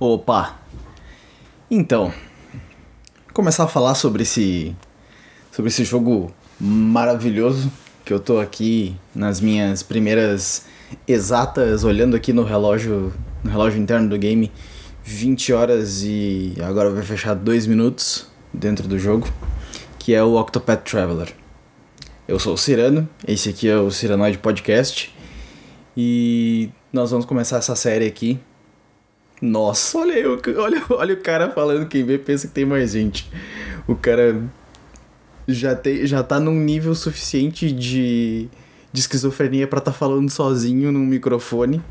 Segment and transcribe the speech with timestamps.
[0.00, 0.58] Opa!
[1.70, 2.12] Então,
[3.32, 4.74] começar a falar sobre esse
[5.52, 7.70] sobre esse jogo maravilhoso
[8.04, 10.66] que eu tô aqui nas minhas primeiras
[11.06, 13.12] exatas olhando aqui no relógio
[13.44, 14.50] no relógio interno do game
[15.04, 19.28] 20 horas e agora vai fechar 2 minutos dentro do jogo,
[19.96, 21.32] que é o Octopath Traveler.
[22.26, 25.14] Eu sou o Cirano, esse aqui é o Ciranoid Podcast
[25.96, 28.40] e nós vamos começar essa série aqui
[29.40, 30.24] nossa, olha, aí,
[30.56, 33.30] olha, olha o cara falando, quem vê pensa que tem mais gente.
[33.86, 34.42] O cara
[35.46, 38.48] já, tem, já tá num nível suficiente de,
[38.92, 41.82] de esquizofrenia para tá falando sozinho num microfone.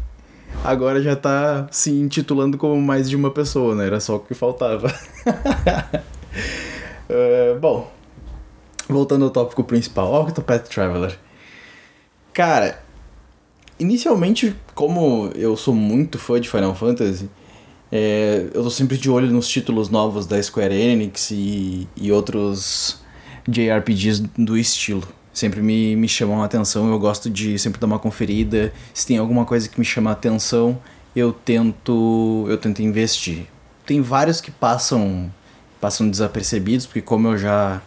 [0.63, 3.88] Agora já tá se intitulando como mais de uma pessoa, né?
[3.88, 4.88] Era só o que faltava.
[7.09, 7.91] uh, bom,
[8.88, 11.17] voltando ao tópico principal, Octopath Traveler.
[12.33, 12.80] Cara,
[13.80, 17.30] inicialmente, como eu sou muito fã de Final Fantasy,
[17.91, 23.02] é, eu tô sempre de olho nos títulos novos da Square Enix e, e outros
[23.47, 25.03] JRPGs do estilo.
[25.34, 28.73] Sempre me, me chamam a atenção, eu gosto de sempre dar uma conferida.
[28.94, 30.80] Se tem alguma coisa que me chama a atenção,
[31.16, 33.47] eu tento, eu tento investir.
[33.86, 35.31] Tem vários que passam
[35.80, 37.81] passam desapercebidos, porque como eu já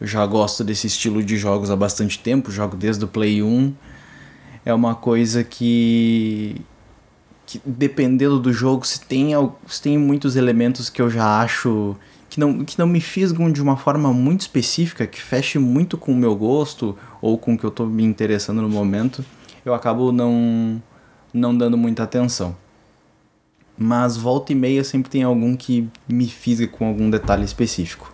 [0.00, 3.74] eu já gosto desse estilo de jogos há bastante tempo, jogo desde o Play 1,
[4.66, 6.60] é uma coisa que
[7.46, 9.30] que dependendo do jogo, se tem,
[9.68, 11.96] se tem muitos elementos que eu já acho
[12.28, 16.10] que não, que não me fisgam de uma forma muito específica, que feche muito com
[16.10, 19.24] o meu gosto ou com o que eu estou me interessando no momento,
[19.64, 20.82] eu acabo não,
[21.32, 22.56] não dando muita atenção.
[23.78, 28.12] Mas volta e meia sempre tem algum que me fisga com algum detalhe específico.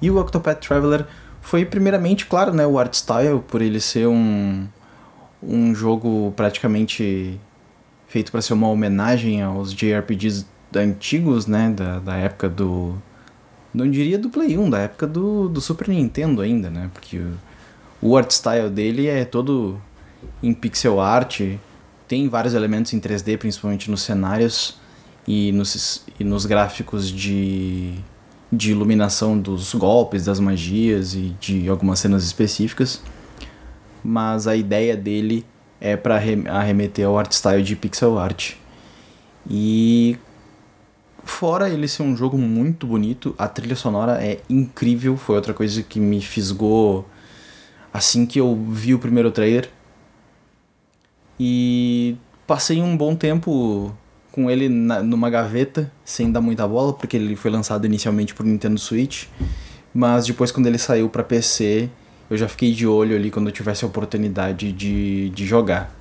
[0.00, 1.04] E o Octopath Traveler
[1.40, 4.68] foi primeiramente, claro, né, o art style, por ele ser um,
[5.42, 7.38] um jogo praticamente
[8.08, 12.96] feito para ser uma homenagem aos JRPGs antigos, né, da, da época do
[13.72, 16.90] não diria do Play 1, da época do, do Super Nintendo ainda, né?
[16.92, 17.36] Porque o,
[18.00, 19.80] o art style dele é todo
[20.42, 21.42] em pixel art,
[22.06, 24.78] tem vários elementos em 3D, principalmente nos cenários
[25.26, 27.94] e nos, e nos gráficos de,
[28.50, 33.02] de iluminação dos golpes, das magias e de algumas cenas específicas.
[34.04, 35.44] Mas a ideia dele
[35.80, 38.54] é para arremeter ao art style de pixel art.
[39.48, 40.18] E
[41.24, 45.82] fora ele ser um jogo muito bonito, a trilha sonora é incrível, foi outra coisa
[45.82, 47.06] que me fisgou
[47.92, 49.70] assim que eu vi o primeiro trailer.
[51.38, 52.16] E
[52.46, 53.94] passei um bom tempo
[54.32, 58.46] com ele na, numa gaveta, sem dar muita bola, porque ele foi lançado inicialmente pro
[58.46, 59.26] Nintendo Switch,
[59.94, 61.88] mas depois quando ele saiu para PC,
[62.30, 65.94] eu já fiquei de olho ali quando eu tivesse a oportunidade de, de jogar.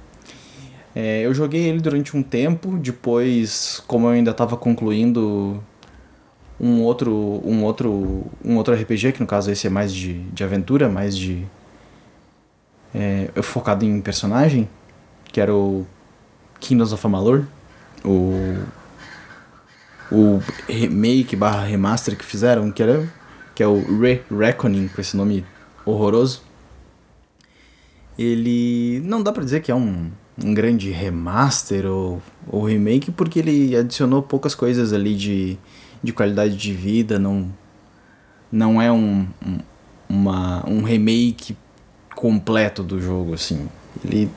[0.96, 5.64] É, eu joguei ele durante um tempo, depois, como eu ainda estava concluindo
[6.60, 10.44] um outro, um outro, um outro RPG, que no caso esse é mais de, de
[10.44, 11.46] aventura, mais de.
[12.96, 14.68] É, focado em personagem,
[15.32, 15.86] que era o
[16.60, 17.44] Kingdoms of Amalur,
[18.04, 18.58] o,
[20.12, 23.08] o remake barra remaster que fizeram, que, era,
[23.54, 25.46] que é o Re-Reckoning, com esse nome
[25.92, 26.42] horroroso.
[28.18, 30.10] Ele não dá para dizer que é um,
[30.44, 35.58] um grande remaster ou, ou remake, porque ele adicionou poucas coisas ali de,
[36.02, 37.48] de qualidade de vida, não,
[38.52, 39.60] não é um, um,
[40.10, 41.56] uma, um remake
[42.16, 43.68] completo do jogo, assim.
[44.04, 44.30] Ele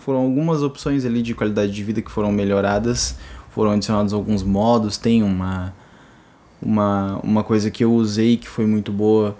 [0.00, 3.18] foram algumas opções ali de qualidade de vida que foram melhoradas,
[3.50, 5.74] foram adicionados alguns modos, tem uma
[6.60, 9.36] uma, uma coisa que eu usei que foi muito boa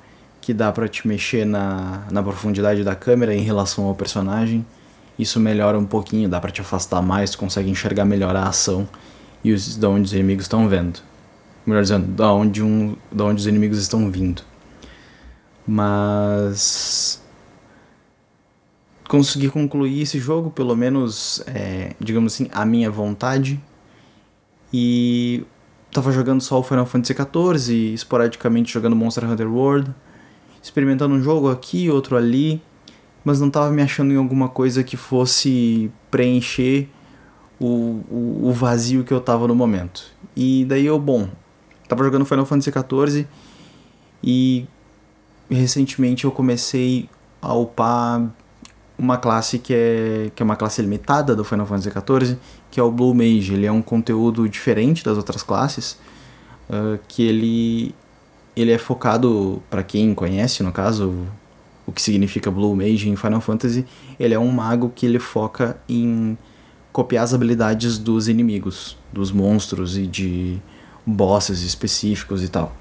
[0.48, 4.64] que dá para te mexer na, na profundidade da câmera em relação ao personagem.
[5.18, 8.88] Isso melhora um pouquinho, dá para te afastar mais, tu consegue enxergar melhor a ação
[9.44, 11.00] e os, da onde os inimigos estão vendo.
[11.66, 14.40] Melhor dizendo, da onde, um, da onde os inimigos estão vindo.
[15.66, 17.22] Mas
[19.06, 23.60] consegui concluir esse jogo, pelo menos, é, digamos assim, a minha vontade.
[24.72, 25.44] E
[25.92, 29.94] tava jogando só o Final Fantasy XIV, esporadicamente jogando Monster Hunter World
[30.62, 32.62] experimentando um jogo aqui, outro ali,
[33.24, 36.88] mas não estava me achando em alguma coisa que fosse preencher
[37.60, 40.04] o, o, o vazio que eu estava no momento.
[40.36, 41.28] E daí eu, bom,
[41.88, 43.26] tava jogando Final Fantasy XIV
[44.22, 44.66] e
[45.50, 47.08] recentemente eu comecei
[47.40, 48.30] a upar
[48.98, 52.38] uma classe que é, que é uma classe limitada do Final Fantasy XIV,
[52.70, 53.54] que é o Blue Mage.
[53.54, 55.98] Ele é um conteúdo diferente das outras classes,
[56.68, 57.94] uh, que ele
[58.60, 61.26] ele é focado, para quem conhece, no caso,
[61.86, 63.86] o que significa Blue Mage em Final Fantasy,
[64.18, 66.36] ele é um mago que ele foca em
[66.92, 70.58] copiar as habilidades dos inimigos, dos monstros e de
[71.06, 72.74] bosses específicos e tal.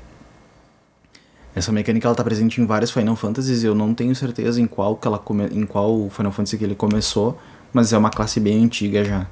[1.54, 4.96] Essa mecânica ela tá presente em vários Final Fantasies, eu não tenho certeza em qual
[4.96, 5.46] que ela come...
[5.46, 7.40] em qual Final Fantasy que ele começou,
[7.74, 9.28] mas é uma classe bem antiga já.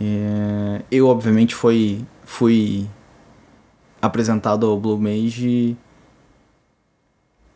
[0.00, 0.82] É...
[0.90, 2.86] Eu obviamente fui fui
[4.00, 5.76] apresentado ao Blue Mage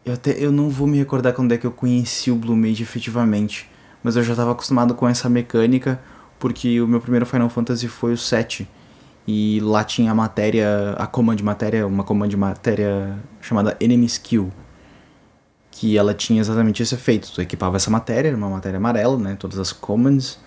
[0.04, 2.82] eu até eu não vou me recordar quando é que eu conheci o Blue Mage
[2.82, 3.68] efetivamente,
[4.02, 5.98] mas eu já estava acostumado com essa mecânica
[6.38, 8.68] porque o meu primeiro Final Fantasy foi o 7
[9.26, 14.52] e lá tinha a matéria, a command matéria, uma command matéria chamada Enemy Skill,
[15.70, 17.32] que ela tinha exatamente esse efeito.
[17.32, 20.38] Tu equipava essa matéria, uma matéria amarela, né, todas as commands.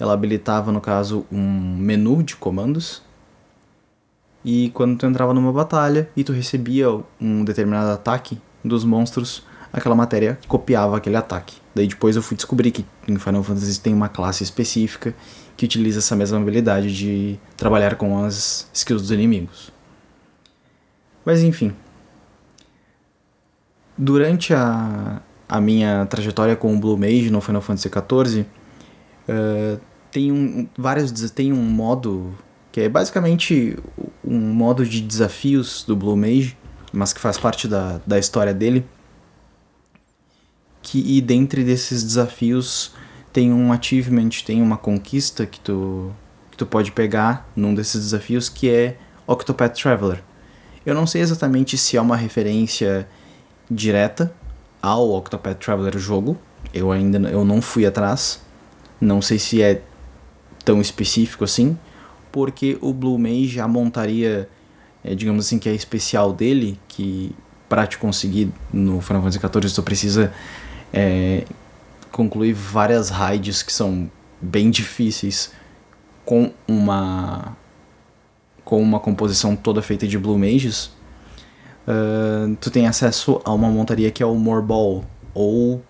[0.00, 3.02] Ela habilitava, no caso, um menu de comandos.
[4.44, 6.88] E quando tu entrava numa batalha e tu recebia
[7.20, 9.42] um determinado ataque dos monstros,
[9.72, 11.56] aquela matéria copiava aquele ataque.
[11.74, 15.14] Daí depois eu fui descobrir que em Final Fantasy tem uma classe específica
[15.56, 19.72] que utiliza essa mesma habilidade de trabalhar com as skills dos inimigos.
[21.24, 21.72] Mas enfim.
[23.96, 28.46] Durante a, a minha trajetória com o Blue Mage no Final Fantasy XIV,
[29.28, 29.80] uh,
[30.10, 32.32] tem, um, vários, tem um modo
[32.78, 33.76] que é basicamente
[34.24, 36.56] um modo de desafios do Blue Mage,
[36.92, 38.86] mas que faz parte da, da história dele,
[40.80, 42.94] que e dentre desses desafios
[43.32, 46.12] tem um achievement, tem uma conquista que tu,
[46.52, 48.96] que tu pode pegar num desses desafios que é
[49.26, 50.22] Octopath Traveler.
[50.86, 53.08] Eu não sei exatamente se é uma referência
[53.68, 54.32] direta
[54.80, 56.38] ao Octopath Traveler jogo,
[56.72, 58.40] eu ainda eu não fui atrás,
[59.00, 59.82] não sei se é
[60.64, 61.76] tão específico assim,
[62.38, 64.48] porque o Blue Mage já montaria,
[65.02, 67.34] é, digamos assim, que é especial dele, que
[67.68, 70.32] para te conseguir no Final Fantasy XIV tu precisa
[70.92, 71.44] é,
[72.12, 74.08] concluir várias raids que são
[74.40, 75.50] bem difíceis
[76.24, 77.56] com uma
[78.64, 80.92] com uma composição toda feita de Blue Mages,
[81.88, 85.04] uh, tu tem acesso a uma montaria que é o Morbol
[85.34, 85.82] ou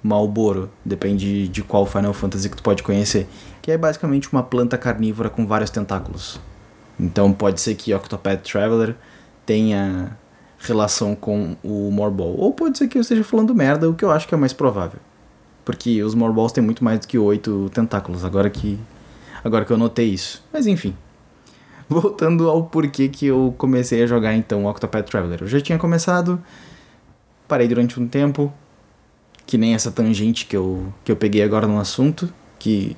[0.00, 3.26] Malboro, depende de qual Final Fantasy que tu pode conhecer,
[3.68, 6.40] que é basicamente uma planta carnívora com vários tentáculos.
[6.98, 8.96] Então pode ser que Octopath Traveler
[9.44, 10.16] tenha
[10.58, 12.34] relação com o Morbol.
[12.38, 14.54] Ou pode ser que eu esteja falando merda, o que eu acho que é mais
[14.54, 14.98] provável.
[15.66, 18.80] Porque os Morballs têm muito mais do que oito tentáculos, agora que,
[19.44, 20.42] agora que eu notei isso.
[20.50, 20.96] Mas enfim.
[21.90, 25.42] Voltando ao porquê que eu comecei a jogar então Octopath Traveler.
[25.42, 26.42] Eu já tinha começado,
[27.46, 28.50] parei durante um tempo,
[29.44, 32.96] que nem essa tangente que eu, que eu peguei agora no assunto, que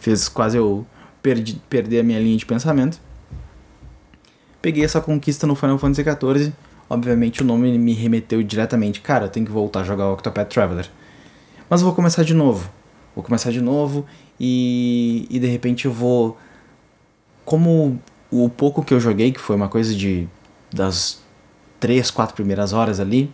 [0.00, 0.84] fez quase eu
[1.22, 3.00] perdi, perder a minha linha de pensamento.
[4.60, 6.52] Peguei essa conquista no Final Fantasy XIV
[6.90, 10.90] obviamente o nome me remeteu diretamente, cara, eu tenho que voltar a jogar Octopath Traveler.
[11.70, 12.68] Mas vou começar de novo.
[13.14, 14.04] Vou começar de novo
[14.38, 16.36] e, e de repente eu vou.
[17.44, 18.00] Como
[18.30, 20.28] o pouco que eu joguei, que foi uma coisa de.
[20.72, 21.22] das
[21.78, 23.32] três, quatro primeiras horas ali,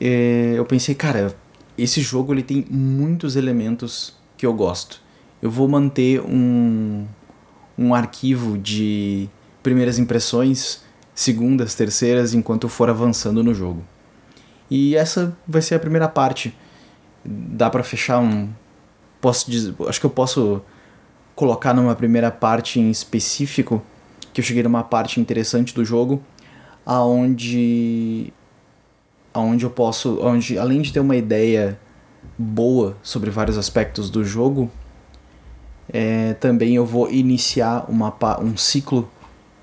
[0.00, 1.34] é, eu pensei, cara,
[1.76, 5.00] esse jogo ele tem muitos elementos que eu gosto.
[5.44, 7.06] Eu vou manter um,
[7.76, 9.28] um arquivo de
[9.62, 10.82] primeiras impressões
[11.14, 13.84] segundas, terceiras, enquanto eu for avançando no jogo.
[14.70, 16.56] E essa vai ser a primeira parte.
[17.22, 18.48] Dá para fechar um.
[19.20, 20.62] Posso dizer, acho que eu posso
[21.34, 23.82] colocar numa primeira parte em específico
[24.32, 26.22] que eu cheguei numa parte interessante do jogo,
[26.86, 28.32] aonde
[29.34, 31.78] aonde eu posso, onde além de ter uma ideia
[32.38, 34.70] boa sobre vários aspectos do jogo,
[35.96, 39.08] é, também eu vou iniciar uma, um ciclo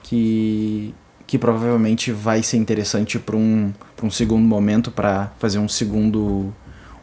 [0.01, 0.95] que
[1.27, 3.71] que provavelmente vai ser interessante para um,
[4.03, 6.53] um segundo momento para fazer um segundo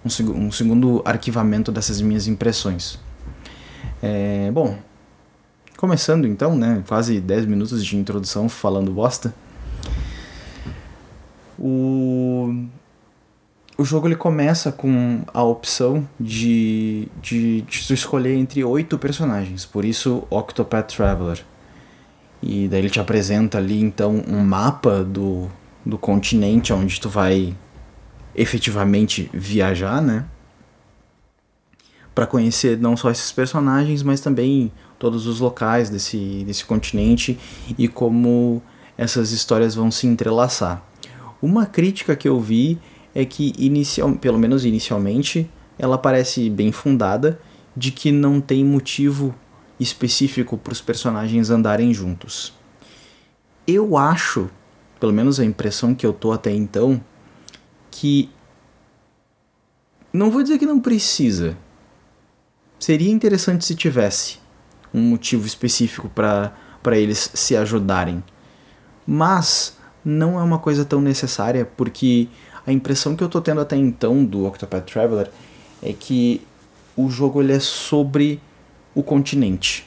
[0.05, 2.99] um, um, segundo arquivamento dessas minhas impressões.
[4.03, 4.77] É, bom,
[5.79, 9.35] começando então, né, quase 10 minutos de introdução falando bosta.
[11.59, 12.67] O,
[13.79, 19.85] o jogo ele começa com a opção de, de, de escolher entre oito personagens, por
[19.85, 21.45] isso Octopath Traveler.
[22.43, 25.49] E daí ele te apresenta ali então um mapa do,
[25.87, 27.57] do continente onde tu vai
[28.35, 30.25] efetivamente viajar, né?
[32.13, 37.39] Para conhecer não só esses personagens, mas também todos os locais desse, desse continente
[37.79, 38.61] e como
[38.97, 40.83] essas histórias vão se entrelaçar.
[41.41, 42.81] Uma crítica que eu vi
[43.19, 47.41] é que, inicial, pelo menos inicialmente, ela parece bem fundada
[47.77, 49.35] de que não tem motivo
[49.81, 52.53] específico para os personagens andarem juntos.
[53.67, 54.49] Eu acho,
[55.01, 57.01] pelo menos a impressão que eu tô até então,
[57.91, 58.31] que
[60.13, 61.59] não vou dizer que não precisa,
[62.79, 64.39] seria interessante se tivesse
[64.95, 66.53] um motivo específico para
[66.93, 68.23] eles se ajudarem.
[69.05, 72.29] Mas não é uma coisa tão necessária, porque
[72.69, 75.31] a impressão que eu tô tendo até então do Octopath Traveler
[75.83, 76.43] é que
[76.95, 78.43] o jogo ele é sobre
[78.95, 79.87] o continente.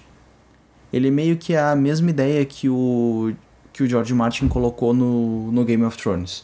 [0.91, 3.33] Ele é meio que a mesma ideia que o,
[3.71, 6.43] que o George Martin colocou no, no Game of Thrones.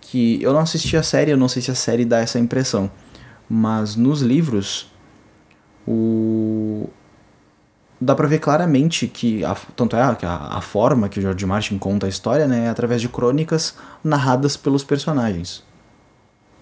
[0.00, 2.88] Que eu não assisti a série, eu não sei se a série dá essa impressão.
[3.50, 4.88] Mas nos livros,
[5.84, 6.88] o,
[8.00, 11.44] dá para ver claramente que a, tanto é que a, a, forma que o George
[11.44, 15.71] Martin conta a história né, é através de crônicas narradas pelos personagens.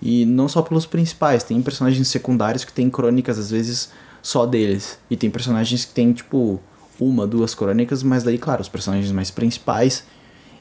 [0.03, 3.91] E não só pelos principais, tem personagens secundários que têm crônicas às vezes
[4.23, 4.99] só deles.
[5.11, 6.61] E tem personagens que têm tipo
[6.99, 10.05] uma, duas crônicas, mas daí, claro, os personagens mais principais,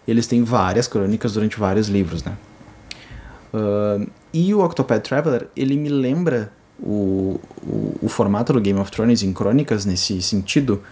[0.07, 2.37] eles têm várias crônicas durante vários livros, né?
[3.53, 8.91] Uh, e o Octopath Traveler, ele me lembra o, o, o, formato do Game of
[8.91, 10.83] Thrones em crônicas nesse sentido,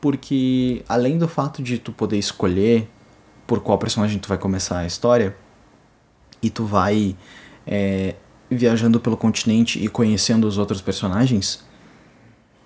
[0.00, 2.88] porque além do fato de tu poder escolher
[3.46, 5.36] por qual personagem tu vai começar a história,
[6.40, 7.16] e tu vai
[7.66, 8.14] é,
[8.50, 11.64] viajando pelo continente e conhecendo os outros personagens,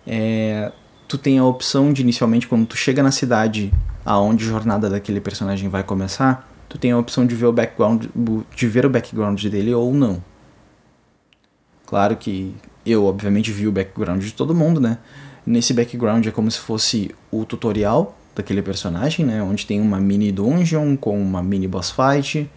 [0.06, 0.72] é,
[1.06, 3.72] tu tem a opção de inicialmente quando tu chega na cidade
[4.04, 8.06] aonde a jornada daquele personagem vai começar, tu tem a opção de ver o background,
[8.54, 10.22] de ver o background dele ou não.
[11.86, 14.98] Claro que eu, obviamente, vi o background de todo mundo, né?
[15.46, 19.42] Nesse background é como se fosse o tutorial daquele personagem, né?
[19.42, 22.48] Onde tem uma mini dungeon com uma mini boss fight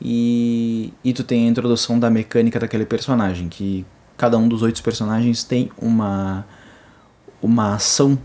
[0.00, 3.84] e, e tu tem a introdução da mecânica daquele personagem, que
[4.16, 6.46] cada um dos oito personagens tem uma,
[7.42, 8.18] uma ação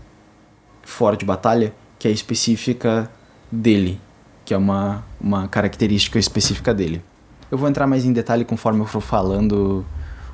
[0.82, 3.10] fora de batalha que é específica
[3.50, 4.00] dele,
[4.44, 7.02] que é uma, uma característica específica dele.
[7.50, 9.84] Eu vou entrar mais em detalhe conforme eu for falando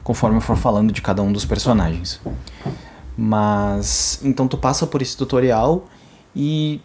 [0.02, 2.20] conforme eu for falando de cada um dos personagens.
[3.16, 5.86] Mas então tu passa por esse tutorial
[6.34, 6.80] e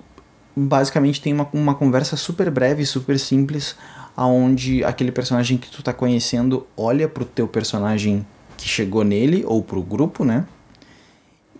[0.56, 3.75] basicamente tem uma, uma conversa super breve, super simples,
[4.18, 8.26] aonde aquele personagem que tu tá conhecendo olha pro teu personagem
[8.58, 10.48] que chegou nele ou pro grupo, né?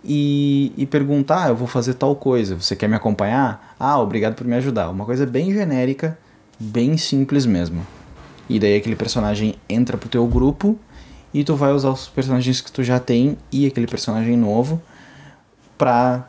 [0.04, 3.76] E, e pergunta: ah, eu vou fazer tal coisa, você quer me acompanhar?
[3.78, 4.90] Ah, obrigado por me ajudar.
[4.90, 6.18] Uma coisa bem genérica,
[6.58, 7.86] bem simples mesmo.
[8.48, 10.76] E daí aquele personagem entra pro teu grupo
[11.32, 14.82] e tu vai usar os personagens que tu já tem e aquele personagem novo
[15.76, 16.26] pra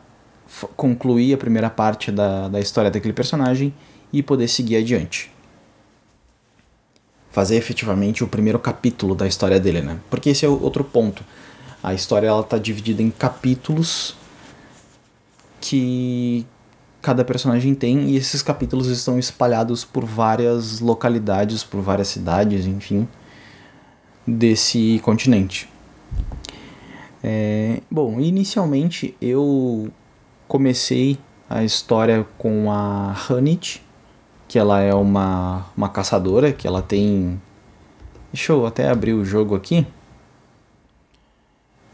[0.76, 3.72] concluir a primeira parte da, da história daquele personagem
[4.12, 5.32] e poder seguir adiante.
[7.30, 9.98] Fazer efetivamente o primeiro capítulo da história dele, né?
[10.10, 11.24] Porque esse é outro ponto.
[11.82, 14.16] A história ela tá dividida em capítulos
[15.60, 16.46] que
[17.00, 23.08] cada personagem tem e esses capítulos estão espalhados por várias localidades, por várias cidades, enfim
[24.26, 25.68] desse continente.
[27.22, 29.90] É, bom, inicialmente eu
[30.48, 31.18] comecei
[31.48, 33.82] a história com a Hanit,
[34.50, 37.40] que ela é uma, uma caçadora, que ela tem...
[38.32, 39.86] Deixa eu até abrir o jogo aqui.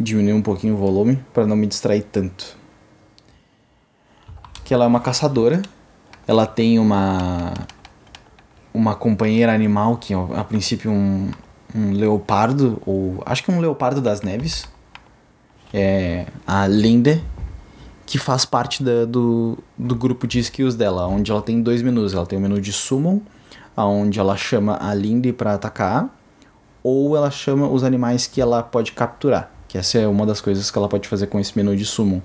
[0.00, 2.56] Diminuir um pouquinho o volume para não me distrair tanto.
[4.64, 5.60] Que ela é uma caçadora.
[6.26, 7.52] Ela tem uma
[8.72, 11.30] uma companheira animal que a princípio um,
[11.74, 14.66] um leopardo, ou acho que um leopardo das neves,
[15.74, 17.22] é a Linde,
[18.06, 22.14] que faz parte da, do, do grupo de skills dela, onde ela tem dois menus.
[22.14, 23.20] Ela tem o menu de summon,
[23.76, 26.08] onde ela chama a Linde para atacar,
[26.82, 30.70] ou ela chama os animais que ela pode capturar, que essa é uma das coisas
[30.70, 32.22] que ela pode fazer com esse menu de summon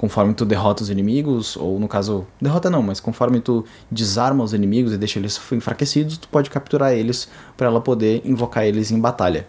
[0.00, 4.54] conforme tu derrota os inimigos, ou no caso, derrota não, mas conforme tu desarma os
[4.54, 8.98] inimigos e deixa eles enfraquecidos, tu pode capturar eles para ela poder invocar eles em
[8.98, 9.46] batalha.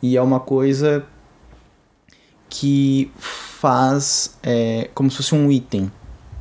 [0.00, 1.04] E é uma coisa
[2.48, 3.10] que
[3.60, 5.90] faz é, como se fosse um item.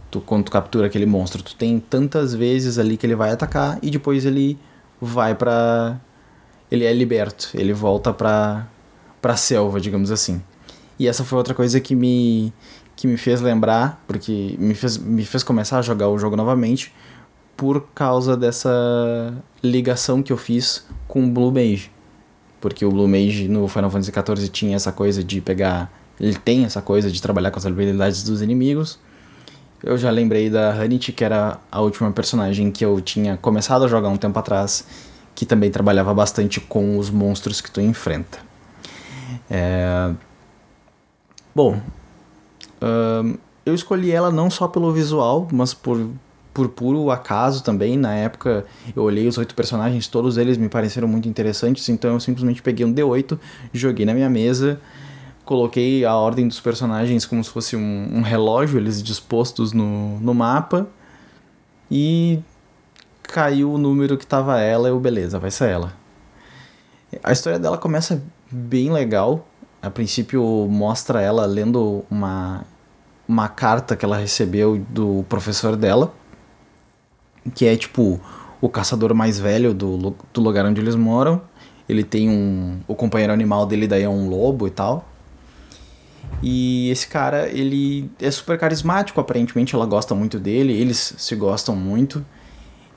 [0.09, 3.77] Tu, quando tu captura aquele monstro, tu tem tantas vezes ali que ele vai atacar
[3.81, 4.57] e depois ele
[5.01, 6.00] vai para
[6.71, 8.67] ele é liberto, ele volta para
[9.21, 10.41] para selva, digamos assim.
[11.00, 12.53] E essa foi outra coisa que me
[12.95, 16.91] que me fez lembrar, porque me fez, me fez começar a jogar o jogo novamente,
[17.55, 19.33] por causa dessa
[19.63, 21.91] ligação que eu fiz com o Blue Mage.
[22.59, 25.91] Porque o Blue Mage no Final Fantasy XIV tinha essa coisa de pegar.
[26.19, 29.00] Ele tem essa coisa de trabalhar com as habilidades dos inimigos.
[29.83, 33.88] Eu já lembrei da Hanit, que era a última personagem que eu tinha começado a
[33.88, 34.86] jogar um tempo atrás,
[35.36, 38.39] que também trabalhava bastante com os monstros que tu enfrenta.
[39.50, 40.12] É...
[41.53, 41.79] Bom,
[43.65, 46.09] eu escolhi ela não só pelo visual, mas por,
[46.53, 47.97] por puro acaso também.
[47.97, 52.19] Na época eu olhei os oito personagens, todos eles me pareceram muito interessantes, então eu
[52.19, 53.38] simplesmente peguei um D8,
[53.74, 54.79] joguei na minha mesa,
[55.48, 60.34] coloquei a ordem dos personagens como se fosse um, um relógio, eles dispostos no, no
[60.34, 60.86] mapa.
[61.89, 62.39] E
[63.24, 65.94] caiu o número que tava ela, eu, beleza, vai ser ela.
[67.24, 69.48] A história dela começa bem legal.
[69.82, 72.66] A princípio mostra ela lendo uma,
[73.25, 76.13] uma carta que ela recebeu do professor dela,
[77.56, 78.20] que é tipo
[78.60, 81.42] o caçador mais velho do, do lugar onde eles moram.
[81.88, 82.80] Ele tem um.
[82.86, 85.06] O companheiro animal dele daí é um lobo e tal.
[86.41, 91.75] E esse cara, ele é super carismático, aparentemente ela gosta muito dele, eles se gostam
[91.75, 92.24] muito.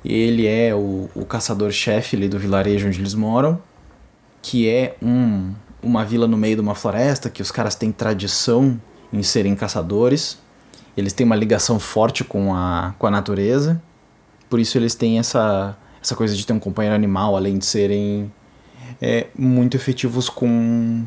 [0.05, 3.61] Ele é o, o caçador-chefe ali do vilarejo onde eles moram,
[4.43, 8.81] que é um, uma vila no meio de uma floresta, que os caras têm tradição
[9.13, 10.39] em serem caçadores.
[10.97, 13.81] Eles têm uma ligação forte com a, com a natureza,
[14.49, 18.31] por isso eles têm essa, essa coisa de ter um companheiro animal, além de serem
[19.01, 21.05] é, muito efetivos com,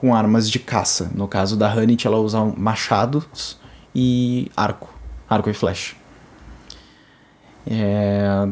[0.00, 1.10] com armas de caça.
[1.14, 3.58] No caso da Hanit, ela usa machados
[3.94, 4.92] e arco,
[5.28, 5.96] arco e flecha.
[7.66, 8.48] É...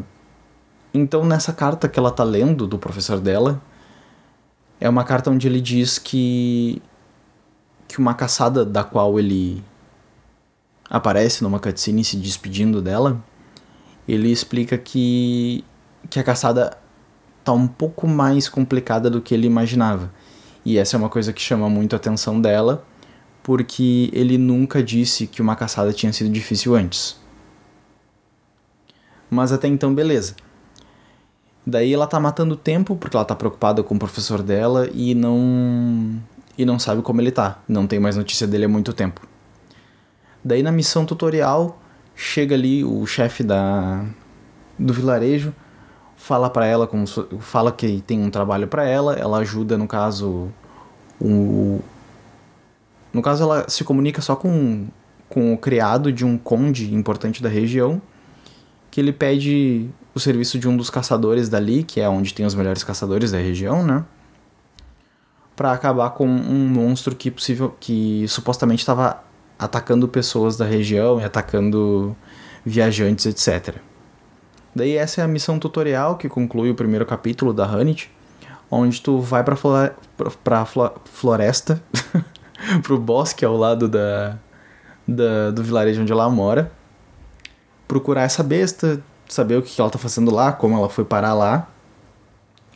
[0.93, 3.61] Então, nessa carta que ela tá lendo do professor dela,
[4.79, 6.81] é uma carta onde ele diz que
[7.87, 9.63] que uma caçada da qual ele
[10.89, 13.23] aparece numa cutscene se despedindo dela,
[14.07, 15.63] ele explica que
[16.09, 16.77] que a caçada
[17.43, 20.11] tá um pouco mais complicada do que ele imaginava.
[20.65, 22.83] E essa é uma coisa que chama muito a atenção dela,
[23.43, 27.17] porque ele nunca disse que uma caçada tinha sido difícil antes.
[29.29, 30.35] Mas até então, beleza.
[31.65, 36.21] Daí ela tá matando tempo porque ela tá preocupada com o professor dela e não
[36.57, 37.59] e não sabe como ele tá.
[37.67, 39.21] Não tem mais notícia dele há muito tempo.
[40.43, 41.79] Daí na missão tutorial
[42.15, 44.05] chega ali o chefe da
[44.77, 45.53] do vilarejo
[46.25, 47.05] fala para ela como
[47.39, 50.49] fala que tem um trabalho para ela, ela ajuda no caso
[51.21, 51.79] o
[53.13, 54.87] no caso ela se comunica só com
[55.29, 58.01] com o criado de um conde importante da região,
[58.89, 62.55] que ele pede o serviço de um dos caçadores dali, que é onde tem os
[62.55, 64.03] melhores caçadores da região, né?
[65.55, 69.23] Para acabar com um monstro que possível que supostamente estava
[69.59, 72.15] atacando pessoas da região e atacando
[72.65, 73.75] viajantes, etc.
[74.75, 78.11] Daí essa é a missão tutorial que conclui o primeiro capítulo da Hanit,
[78.69, 79.91] onde tu vai pra, flore
[80.43, 81.81] pra floresta,
[82.83, 84.37] pro bosque ao lado da,
[85.07, 86.71] da, do vilarejo onde ela mora,
[87.87, 91.69] procurar essa besta, saber o que ela tá fazendo lá, como ela foi parar lá,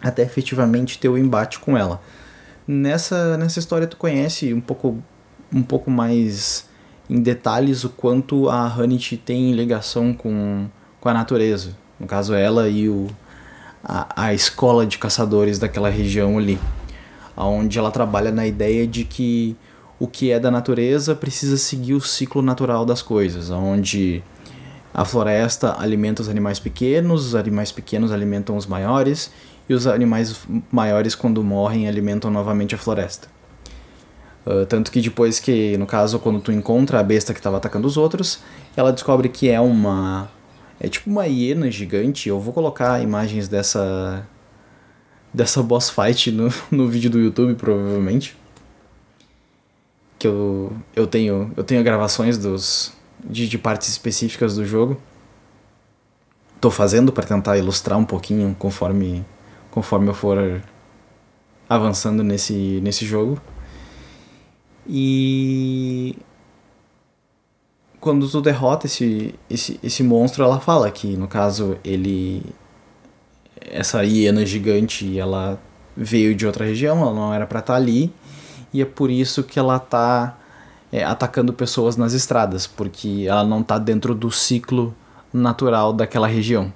[0.02, 2.02] até efetivamente ter o embate com ela.
[2.66, 5.04] Nessa, nessa história tu conhece um pouco,
[5.52, 6.70] um pouco mais
[7.10, 10.68] em detalhes o quanto a Hanit tem ligação com,
[11.02, 13.08] com a natureza, no caso, ela e o,
[13.84, 16.60] a, a escola de caçadores daquela região ali.
[17.36, 19.56] Onde ela trabalha na ideia de que
[20.00, 24.24] o que é da natureza precisa seguir o ciclo natural das coisas, onde
[24.94, 29.32] a floresta alimenta os animais pequenos, os animais pequenos alimentam os maiores,
[29.68, 30.36] e os animais
[30.72, 33.28] maiores, quando morrem, alimentam novamente a floresta.
[34.46, 37.88] Uh, tanto que depois que, no caso, quando tu encontra a besta que estava atacando
[37.88, 38.40] os outros,
[38.76, 40.28] ela descobre que é uma
[40.80, 42.30] é tipo uma hiena gigante.
[42.30, 44.26] Eu vou colocar imagens dessa
[45.34, 48.36] dessa boss fight no, no vídeo do YouTube, provavelmente.
[50.18, 55.00] Que eu, eu tenho eu tenho gravações dos de, de partes específicas do jogo.
[56.62, 59.26] Tô fazendo para tentar ilustrar um pouquinho conforme
[59.72, 60.62] conforme eu for
[61.68, 63.42] avançando nesse nesse jogo.
[64.88, 66.18] E
[68.00, 72.44] quando tu derrota esse, esse, esse monstro, ela fala que, no caso, ele.
[73.62, 75.60] Essa hiena gigante, ela
[75.96, 78.12] veio de outra região, ela não era para estar tá ali,
[78.74, 80.38] e é por isso que ela tá
[80.92, 84.96] é, atacando pessoas nas estradas, porque ela não tá dentro do ciclo
[85.34, 86.74] natural daquela região.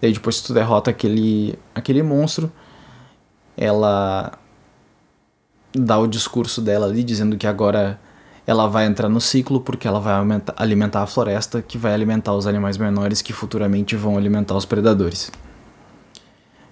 [0.00, 2.50] Daí depois que tu derrota aquele, aquele monstro,
[3.56, 4.32] ela
[5.72, 8.00] dá o discurso dela ali dizendo que agora
[8.48, 10.14] ela vai entrar no ciclo porque ela vai
[10.56, 15.30] alimentar a floresta, que vai alimentar os animais menores que futuramente vão alimentar os predadores.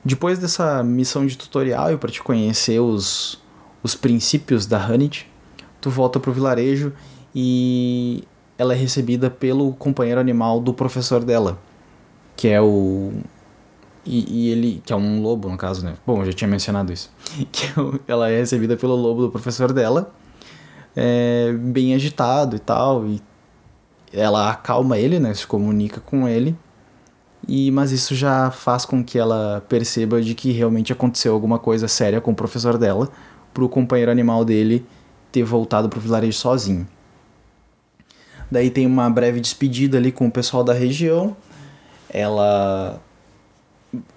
[0.02, 3.38] Depois dessa missão de tutorial e para te conhecer os,
[3.82, 5.30] os princípios da Hanit,
[5.78, 6.94] tu volta pro vilarejo
[7.34, 8.24] e
[8.56, 11.58] ela é recebida pelo companheiro animal do professor dela,
[12.34, 13.12] que é o
[14.06, 15.92] e, e, ele, que é um lobo no caso, né?
[16.06, 17.10] Bom, eu já tinha mencionado isso.
[17.52, 20.14] Que é ela é recebida pelo lobo do professor dela
[20.96, 23.06] é, bem agitado e tal.
[23.06, 23.22] E
[24.12, 25.34] ela acalma ele, né?
[25.34, 26.56] Se comunica com ele.
[27.46, 31.86] E, mas isso já faz com que ela perceba de que realmente aconteceu alguma coisa
[31.86, 33.08] séria com o professor dela,
[33.54, 34.84] pro companheiro animal dele
[35.30, 36.88] ter voltado pro vilarejo sozinho.
[38.50, 41.36] Daí tem uma breve despedida ali com o pessoal da região.
[42.08, 43.00] Ela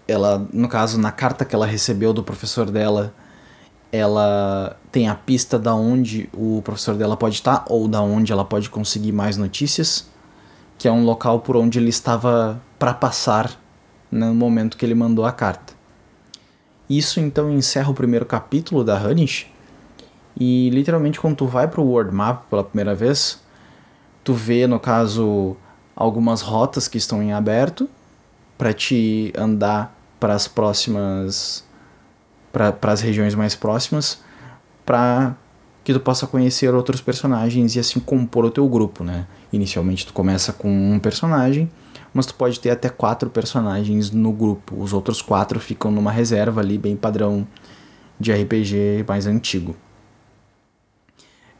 [0.08, 3.13] ela, no caso, na carta que ela recebeu do professor dela,
[3.91, 8.45] ela tem a pista da onde o professor dela pode estar ou da onde ela
[8.45, 10.08] pode conseguir mais notícias,
[10.78, 13.52] que é um local por onde ele estava para passar
[14.12, 15.73] no momento que ele mandou a carta.
[16.89, 19.47] Isso então encerra o primeiro capítulo da Hanish.
[20.39, 23.41] E literalmente quando tu vai pro World Map pela primeira vez,
[24.23, 25.56] tu vê no caso
[25.95, 27.89] algumas rotas que estão em aberto
[28.58, 31.63] para te andar para as próximas
[32.80, 34.22] para as regiões mais próximas
[34.86, 35.36] para
[35.84, 39.26] que tu possa conhecer outros personagens e assim compor o teu grupo, né?
[39.52, 41.69] Inicialmente tu começa com um personagem,
[42.13, 44.76] mas tu pode ter até quatro personagens no grupo.
[44.82, 47.48] Os outros quatro ficam numa reserva ali, bem padrão
[48.19, 49.76] de RPG mais antigo.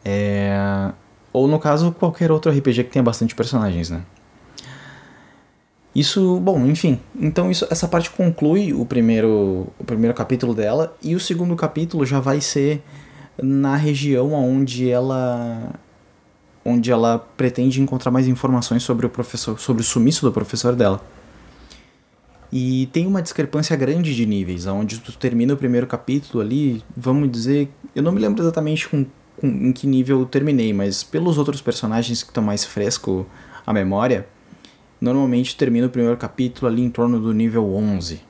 [0.03, 0.91] É...
[1.31, 4.01] Ou no caso, qualquer outro RPG que tenha bastante personagens, né?
[5.93, 6.99] Isso, bom, enfim.
[7.19, 12.06] Então isso, essa parte conclui o primeiro, o primeiro capítulo dela e o segundo capítulo
[12.06, 12.82] já vai ser
[13.41, 15.73] na região onde ela
[16.63, 21.02] onde ela pretende encontrar mais informações sobre o professor, sobre o sumiço do professor dela.
[22.52, 27.32] E tem uma discrepância grande de níveis, onde tu termina o primeiro capítulo ali, vamos
[27.32, 29.06] dizer, eu não me lembro exatamente com,
[29.39, 33.25] com em que nível eu terminei, mas pelos outros personagens que estão mais fresco
[33.65, 34.28] a memória,
[34.99, 38.21] normalmente termina o primeiro capítulo ali em torno do nível 11.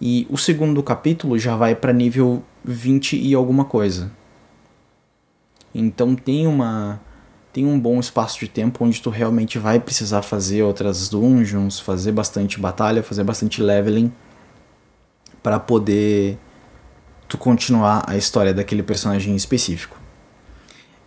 [0.00, 4.12] E o segundo capítulo já vai para nível 20 e alguma coisa.
[5.74, 7.00] Então tem uma
[7.52, 12.12] tem um bom espaço de tempo onde tu realmente vai precisar fazer outras dungeons, fazer
[12.12, 14.12] bastante batalha, fazer bastante leveling
[15.42, 16.38] para poder
[17.26, 19.98] tu continuar a história daquele personagem específico.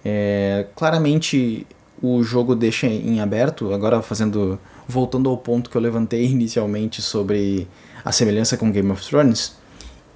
[0.04, 1.66] É, claramente
[2.02, 7.68] o jogo deixa em aberto, agora fazendo voltando ao ponto que eu levantei inicialmente sobre
[8.04, 9.56] a semelhança com Game of Thrones,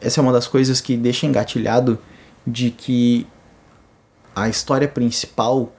[0.01, 1.97] essa é uma das coisas que deixa engatilhado
[2.45, 3.25] de que
[4.35, 5.73] a história principal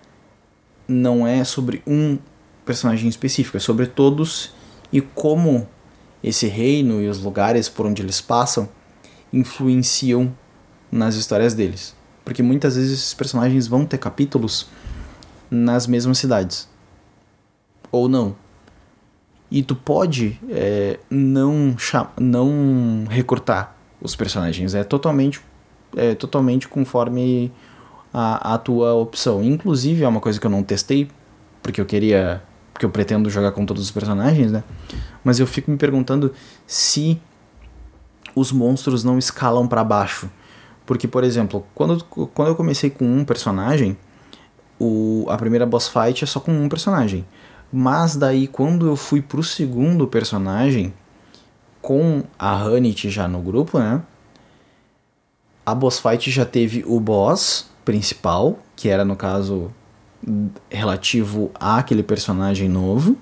[0.88, 2.18] não é sobre um
[2.64, 4.52] personagem específico, é sobre todos
[4.92, 5.68] e como
[6.22, 8.68] esse reino e os lugares por onde eles passam
[9.32, 10.32] influenciam
[10.90, 11.94] nas histórias deles.
[12.24, 14.66] Porque muitas vezes esses personagens vão ter capítulos
[15.50, 16.68] nas mesmas cidades.
[17.90, 18.34] Ou não.
[19.50, 21.76] E tu pode é, não,
[22.18, 24.74] não recortar os personagens.
[24.74, 25.40] É totalmente,
[25.96, 27.52] é totalmente conforme
[28.12, 29.42] a, a tua opção.
[29.42, 31.08] Inclusive, é uma coisa que eu não testei,
[31.62, 32.42] porque eu queria.
[32.72, 34.62] Porque eu pretendo jogar com todos os personagens, né?
[35.24, 36.32] Mas eu fico me perguntando
[36.66, 37.18] se
[38.34, 40.28] os monstros não escalam para baixo.
[40.84, 43.96] Porque, por exemplo, quando, quando eu comecei com um personagem,
[44.78, 47.24] o, a primeira boss fight é só com um personagem.
[47.72, 50.92] Mas daí quando eu fui pro segundo personagem,
[51.82, 54.02] com a Hanit já no grupo, né?
[55.64, 59.70] A boss fight já teve o boss principal, que era no caso
[60.70, 63.16] relativo àquele personagem novo,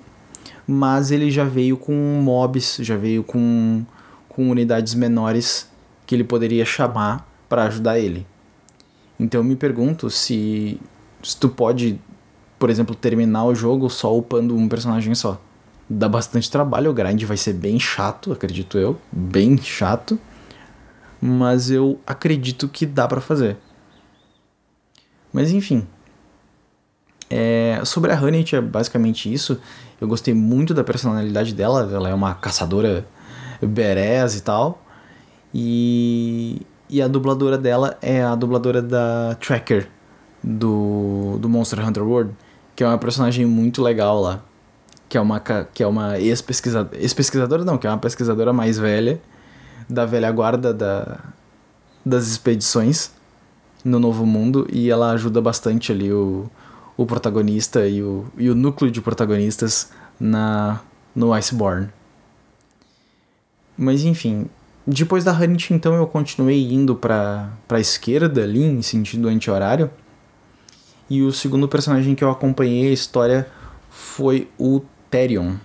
[0.67, 3.83] mas ele já veio com mobs, já veio com,
[4.27, 5.69] com unidades menores
[6.05, 8.25] que ele poderia chamar para ajudar ele.
[9.19, 10.79] Então eu me pergunto se
[11.25, 11.99] se tu pode,
[12.59, 15.41] por exemplo, terminar o jogo só upando um personagem só.
[15.89, 20.19] Dá bastante trabalho, o grind vai ser bem chato, acredito eu, bem chato.
[21.19, 23.57] Mas eu acredito que dá para fazer.
[25.33, 25.87] Mas enfim.
[27.29, 29.59] É, sobre a Honey é basicamente isso.
[29.99, 31.89] Eu gostei muito da personalidade dela.
[31.91, 33.07] Ela é uma caçadora
[33.61, 34.83] berés e tal.
[35.53, 39.89] E, e a dubladora dela é a dubladora da Tracker,
[40.45, 42.31] do, do Monster Hunter World,
[42.75, 44.41] que é uma personagem muito legal lá.
[45.09, 46.97] Que é uma, que é uma ex-pesquisadora.
[46.97, 49.19] Ex-pesquisadora não, que é uma pesquisadora mais velha,
[49.89, 51.19] da velha guarda da,
[52.05, 53.11] das expedições
[53.83, 54.67] no Novo Mundo.
[54.71, 56.49] E ela ajuda bastante ali o,
[56.97, 60.81] o protagonista e o, e o núcleo de protagonistas na,
[61.15, 61.89] no Iceborne.
[63.77, 64.47] Mas enfim,
[64.87, 69.89] depois da Hunt, então eu continuei indo para a esquerda ali, em sentido anti-horário.
[71.09, 73.47] E o segundo personagem que eu acompanhei a história
[73.89, 75.55] foi o Therion.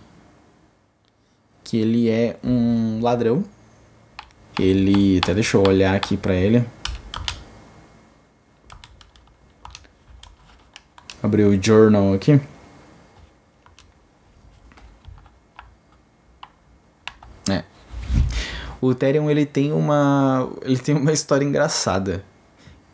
[1.65, 3.45] Que ele é um ladrão.
[4.59, 5.19] Ele.
[5.19, 6.65] Até deixa eu olhar aqui pra ele.
[11.23, 12.39] Abrir o journal aqui.
[17.49, 17.65] É.
[18.79, 20.51] O Therion ele tem uma.
[20.63, 22.25] ele tem uma história engraçada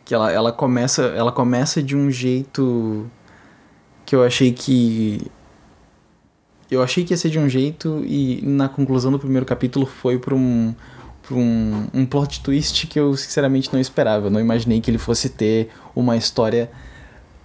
[0.07, 3.11] Que ela, ela, começa, ela começa de um jeito
[4.05, 5.29] que eu achei que.
[6.71, 10.17] Eu achei que ia ser de um jeito e na conclusão do primeiro capítulo foi
[10.17, 10.73] para um,
[11.21, 14.27] pra um, um plot twist que eu sinceramente não esperava.
[14.27, 16.71] Eu não imaginei que ele fosse ter uma história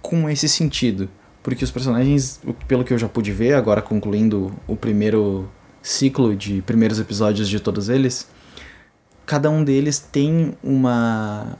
[0.01, 1.09] com esse sentido.
[1.43, 5.49] Porque os personagens, pelo que eu já pude ver, agora concluindo o primeiro
[5.81, 8.25] ciclo de primeiros episódios de todos eles,
[9.25, 11.57] cada um deles tem uma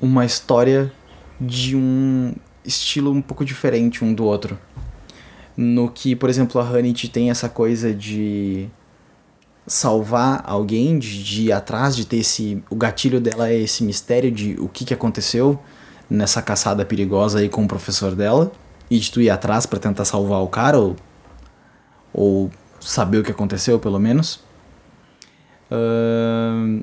[0.00, 0.92] uma história
[1.40, 2.34] de um
[2.64, 4.58] estilo um pouco diferente um do outro.
[5.56, 8.68] No que, por exemplo, a Hanit tem essa coisa de
[9.66, 12.62] salvar alguém, de, de ir atrás, de ter esse.
[12.70, 15.58] O gatilho dela é esse mistério de o que, que aconteceu
[16.08, 18.52] nessa caçada perigosa aí com o professor dela.
[18.90, 20.96] E de tu ir atrás para tentar salvar o cara, ou,
[22.12, 24.40] ou saber o que aconteceu, pelo menos.
[25.70, 26.82] Uh...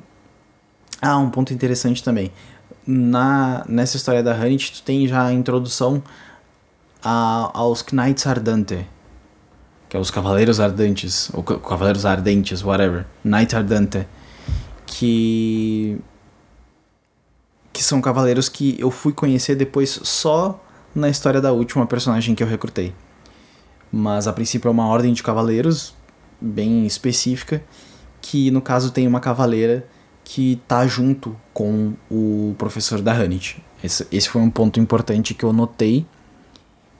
[1.01, 2.31] Ah, um ponto interessante também.
[2.87, 6.03] Na, nessa história da Hanit, tu tem já a introdução
[7.03, 8.87] a, aos Knights Ardente,
[9.89, 14.07] que é os Cavaleiros Ardentes, ou Cavaleiros Ardentes, whatever, Knight Ardente,
[14.85, 15.99] que
[17.71, 20.63] que são cavaleiros que eu fui conhecer depois só
[20.95, 22.93] na história da última personagem que eu recrutei.
[23.91, 25.93] Mas a princípio é uma ordem de cavaleiros
[26.39, 27.61] bem específica,
[28.21, 29.85] que no caso tem uma cavaleira
[30.25, 33.63] que tá junto com o professor da Hanit.
[33.81, 36.05] Esse, esse foi um ponto importante que eu notei.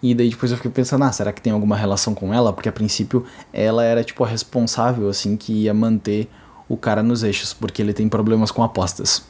[0.02, 2.54] E daí depois eu fiquei pensando, ah, será que tem alguma relação com ela?
[2.54, 6.30] Porque a princípio ela era tipo a responsável, assim, que ia manter
[6.70, 9.26] o cara nos eixos, porque ele tem problemas com apostas.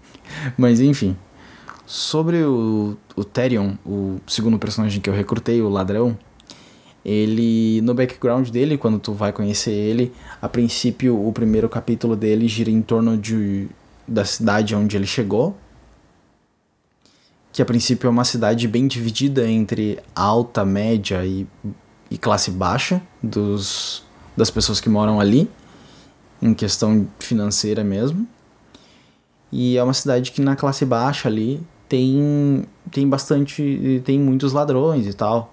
[0.56, 1.16] Mas enfim.
[1.86, 6.18] Sobre o, o Therion, o segundo personagem que eu recrutei, o ladrão,
[7.04, 12.48] ele no background dele, quando tu vai conhecer ele, a princípio o primeiro capítulo dele
[12.48, 13.68] gira em torno de
[14.06, 15.56] da cidade onde ele chegou,
[17.52, 21.46] que a princípio é uma cidade bem dividida entre alta, média e,
[22.10, 24.02] e classe baixa dos
[24.36, 25.50] das pessoas que moram ali,
[26.40, 28.26] em questão financeira mesmo.
[29.50, 35.06] E é uma cidade que na classe baixa ali tem tem bastante tem muitos ladrões
[35.06, 35.52] e tal.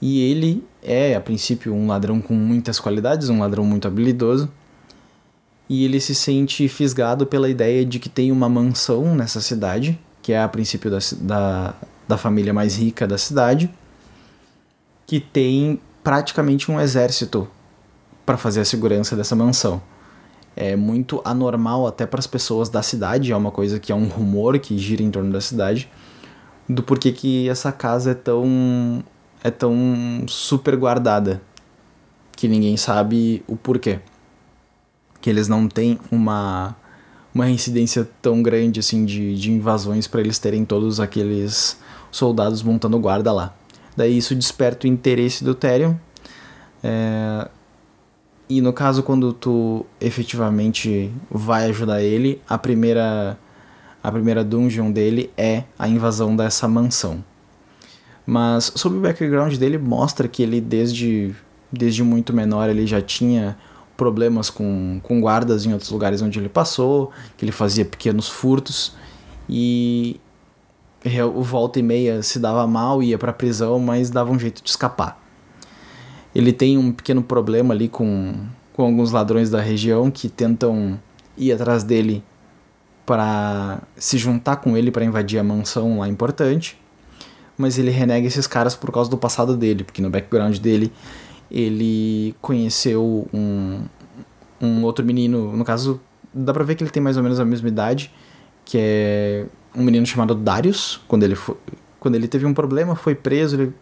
[0.00, 4.50] E ele é, a princípio, um ladrão com muitas qualidades, um ladrão muito habilidoso.
[5.68, 10.32] E ele se sente fisgado pela ideia de que tem uma mansão nessa cidade, que
[10.32, 11.74] é a princípio da, da,
[12.08, 13.70] da família mais rica da cidade,
[15.06, 17.48] que tem praticamente um exército
[18.24, 19.80] para fazer a segurança dessa mansão.
[20.56, 24.08] É muito anormal até para as pessoas da cidade, é uma coisa que é um
[24.08, 25.88] rumor que gira em torno da cidade,
[26.68, 29.02] do porquê que essa casa é tão
[29.42, 31.40] é tão super guardada
[32.32, 34.00] que ninguém sabe o porquê.
[35.20, 36.74] Que eles não têm uma,
[37.34, 41.78] uma incidência tão grande assim de, de invasões para eles terem todos aqueles
[42.10, 43.54] soldados montando guarda lá.
[43.96, 45.94] Daí isso desperta o interesse do Therion.
[46.82, 47.48] É,
[48.48, 53.38] e no caso, quando tu efetivamente vai ajudar ele, a primeira,
[54.02, 57.22] a primeira dungeon dele é a invasão dessa mansão.
[58.30, 61.34] Mas sobre o background dele mostra que ele desde,
[61.72, 63.58] desde muito menor ele já tinha
[63.96, 68.94] problemas com, com guardas em outros lugares onde ele passou, que ele fazia pequenos furtos
[69.48, 70.20] e
[71.34, 74.70] o volta e meia se dava mal, ia para prisão, mas dava um jeito de
[74.70, 75.20] escapar.
[76.32, 78.32] Ele tem um pequeno problema ali com,
[78.74, 81.00] com alguns ladrões da região que tentam
[81.36, 82.22] ir atrás dele
[83.04, 86.78] para se juntar com ele para invadir a mansão lá importante
[87.60, 90.90] mas ele renega esses caras por causa do passado dele, porque no background dele
[91.50, 93.82] ele conheceu um,
[94.60, 96.00] um outro menino, no caso,
[96.32, 98.12] dá pra ver que ele tem mais ou menos a mesma idade,
[98.64, 101.56] que é um menino chamado Darius, quando ele foi,
[101.98, 103.74] quando ele teve um problema, foi preso, ele,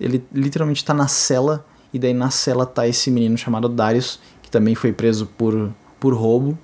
[0.00, 4.50] ele literalmente tá na cela, e daí na cela tá esse menino chamado Darius, que
[4.50, 6.58] também foi preso por, por roubo,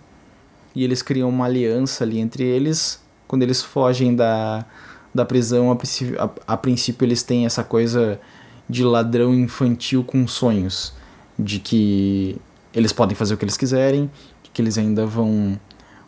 [0.75, 4.67] e eles criam uma aliança ali entre eles, quando eles fogem da,
[5.15, 8.21] da prisão, a princípio, a, a princípio eles têm essa coisa
[8.69, 10.93] de ladrão infantil com sonhos,
[11.39, 12.37] de que
[12.75, 14.11] eles podem fazer o que eles quiserem,
[14.55, 15.59] que eles ainda vão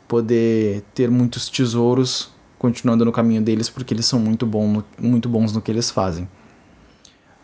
[0.07, 5.29] poder ter muitos tesouros continuando no caminho deles porque eles são muito, bom no, muito
[5.29, 6.29] bons no que eles fazem.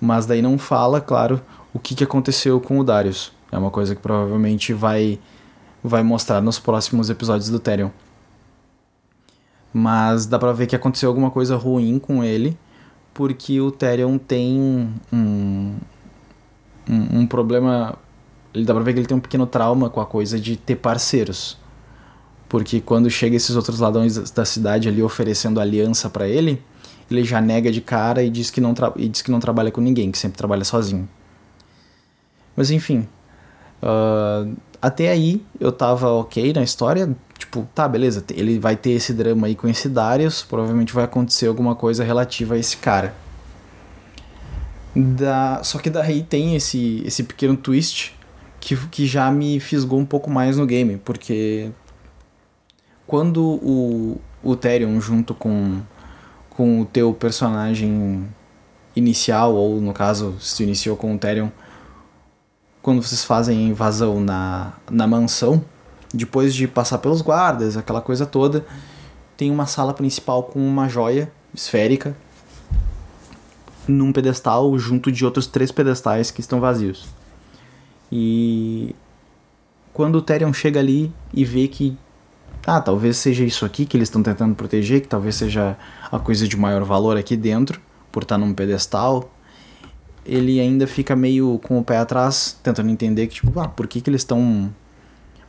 [0.00, 1.42] Mas daí não fala, claro,
[1.74, 3.32] o que, que aconteceu com o Darius.
[3.50, 5.18] É uma coisa que provavelmente vai,
[5.82, 7.90] vai mostrar nos próximos episódios do Therion.
[9.72, 12.56] Mas dá pra ver que aconteceu alguma coisa ruim com ele,
[13.14, 14.60] porque o Therion tem
[15.12, 15.74] um,
[16.88, 17.96] um, um problema.
[18.52, 20.76] Ele dá pra ver que ele tem um pequeno trauma com a coisa de ter
[20.76, 21.56] parceiros.
[22.48, 26.62] Porque quando chega esses outros ladrões da cidade ali oferecendo aliança para ele,
[27.10, 29.80] ele já nega de cara e diz, que não e diz que não trabalha com
[29.80, 31.08] ninguém, que sempre trabalha sozinho.
[32.54, 33.08] Mas enfim.
[33.82, 37.16] Uh, até aí eu tava ok na história.
[37.42, 41.48] Tipo, tá, beleza, ele vai ter esse drama aí com esse Darius, provavelmente vai acontecer
[41.48, 43.12] alguma coisa relativa a esse cara.
[44.94, 45.60] Da...
[45.64, 48.14] Só que daí tem esse, esse pequeno twist
[48.60, 51.72] que, que já me fisgou um pouco mais no game, porque
[53.08, 55.80] quando o, o Therion junto com,
[56.48, 58.24] com o teu personagem
[58.94, 61.48] inicial, ou no caso, se iniciou com o Therion,
[62.80, 65.64] quando vocês fazem invasão na, na mansão,
[66.12, 68.64] depois de passar pelos guardas, aquela coisa toda,
[69.36, 72.16] tem uma sala principal com uma joia esférica
[73.86, 77.08] num pedestal junto de outros três pedestais que estão vazios.
[78.10, 78.94] E
[79.92, 81.96] quando o Therion chega ali e vê que
[82.66, 85.76] ah, talvez seja isso aqui que eles estão tentando proteger, que talvez seja
[86.10, 89.32] a coisa de maior valor aqui dentro, por estar num pedestal,
[90.24, 94.00] ele ainda fica meio com o pé atrás, tentando entender que, tipo, ah, por que,
[94.00, 94.72] que eles estão.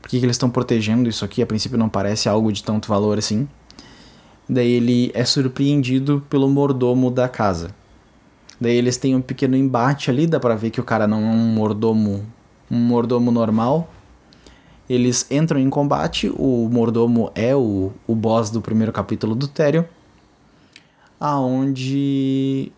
[0.04, 1.42] Por que, que eles estão protegendo isso aqui?
[1.42, 3.48] A princípio não parece algo de tanto valor assim.
[4.50, 7.74] Daí ele é surpreendido pelo mordomo da casa.
[8.60, 11.32] Daí eles têm um pequeno embate ali, dá pra ver que o cara não é
[11.32, 12.26] um mordomo
[12.70, 13.90] um mordomo normal.
[14.90, 19.86] Eles entram em combate, o mordomo é o, o boss do primeiro capítulo do Therion,
[21.18, 22.74] aonde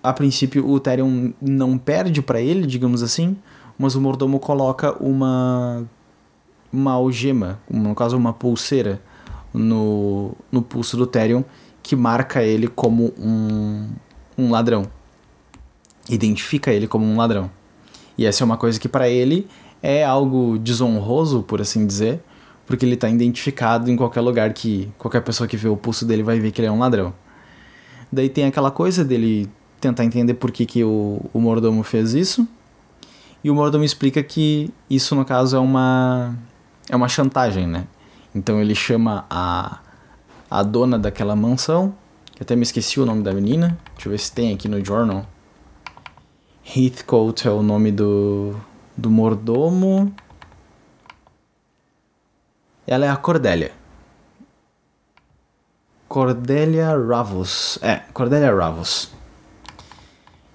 [0.00, 3.36] a princípio o Therion não perde para ele, digamos assim,
[3.76, 5.84] mas o mordomo coloca uma
[6.72, 9.00] uma algema, no caso uma pulseira
[9.52, 11.42] no, no pulso do Therion
[11.82, 13.88] que marca ele como um,
[14.38, 14.86] um ladrão.
[16.08, 17.50] Identifica ele como um ladrão.
[18.16, 19.46] E essa é uma coisa que para ele
[19.82, 22.20] é algo desonroso, por assim dizer,
[22.66, 26.22] porque ele está identificado em qualquer lugar que qualquer pessoa que vê o pulso dele
[26.22, 27.12] vai ver que ele é um ladrão.
[28.10, 32.46] Daí tem aquela coisa dele tentar entender por que, que o, o mordomo fez isso.
[33.42, 36.36] E o mordomo explica que isso, no caso, é uma,
[36.92, 37.86] é uma chantagem, né?
[38.34, 39.78] Então ele chama a,
[40.50, 41.94] a dona daquela mansão,
[42.32, 44.84] que até me esqueci o nome da menina, deixa eu ver se tem aqui no
[44.84, 45.24] journal.
[46.76, 48.54] Heathcote é o nome do,
[48.94, 50.14] do mordomo.
[52.86, 53.72] Ela é a Cordélia.
[56.06, 57.78] Cordélia Ravos.
[57.80, 59.10] É, Cordélia Ravos.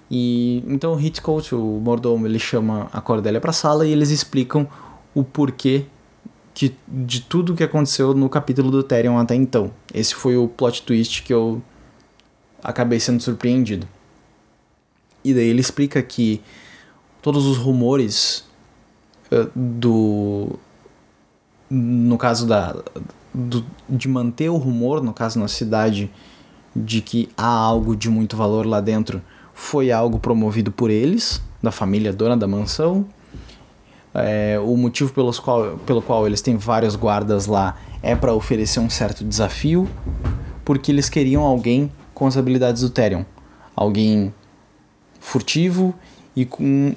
[0.09, 4.11] E então o Heathcote, o mordomo, ele chama a Cordélia para a sala e eles
[4.11, 4.67] explicam
[5.15, 5.87] o porquê
[6.57, 9.69] que, de tudo que aconteceu no capítulo do Therion até então.
[9.93, 11.61] Esse foi o plot twist que eu
[12.63, 13.87] acabei sendo surpreendido.
[15.23, 16.41] E daí ele explica que
[17.21, 18.43] todos os rumores
[19.31, 20.57] uh, do.
[21.69, 22.75] No caso da.
[23.31, 26.09] Do, de manter o rumor, no caso na cidade,
[26.75, 29.21] de que há algo de muito valor lá dentro,
[29.53, 33.05] foi algo promovido por eles, da família dona da mansão.
[34.13, 38.79] É, o motivo pelos qual, pelo qual eles têm vários guardas lá é para oferecer
[38.79, 39.87] um certo desafio,
[40.65, 43.23] porque eles queriam alguém com as habilidades do Therion.
[43.75, 44.33] Alguém
[45.19, 45.93] furtivo
[46.35, 46.95] e com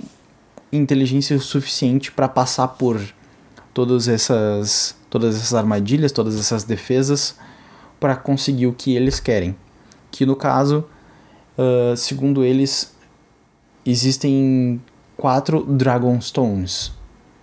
[0.72, 3.00] inteligência suficiente para passar por
[3.74, 7.36] todas essas todas essas armadilhas, todas essas defesas
[7.98, 9.56] para conseguir o que eles querem.
[10.10, 10.84] Que no caso,
[11.58, 12.94] uh, segundo eles,
[13.84, 14.80] existem
[15.16, 16.92] quatro Dragonstones,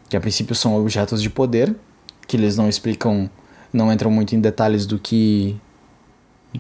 [0.10, 1.76] que a princípio são objetos de poder,
[2.28, 3.30] que eles não explicam,
[3.72, 5.56] não entram muito em detalhes do que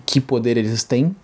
[0.05, 1.15] que poder eles têm,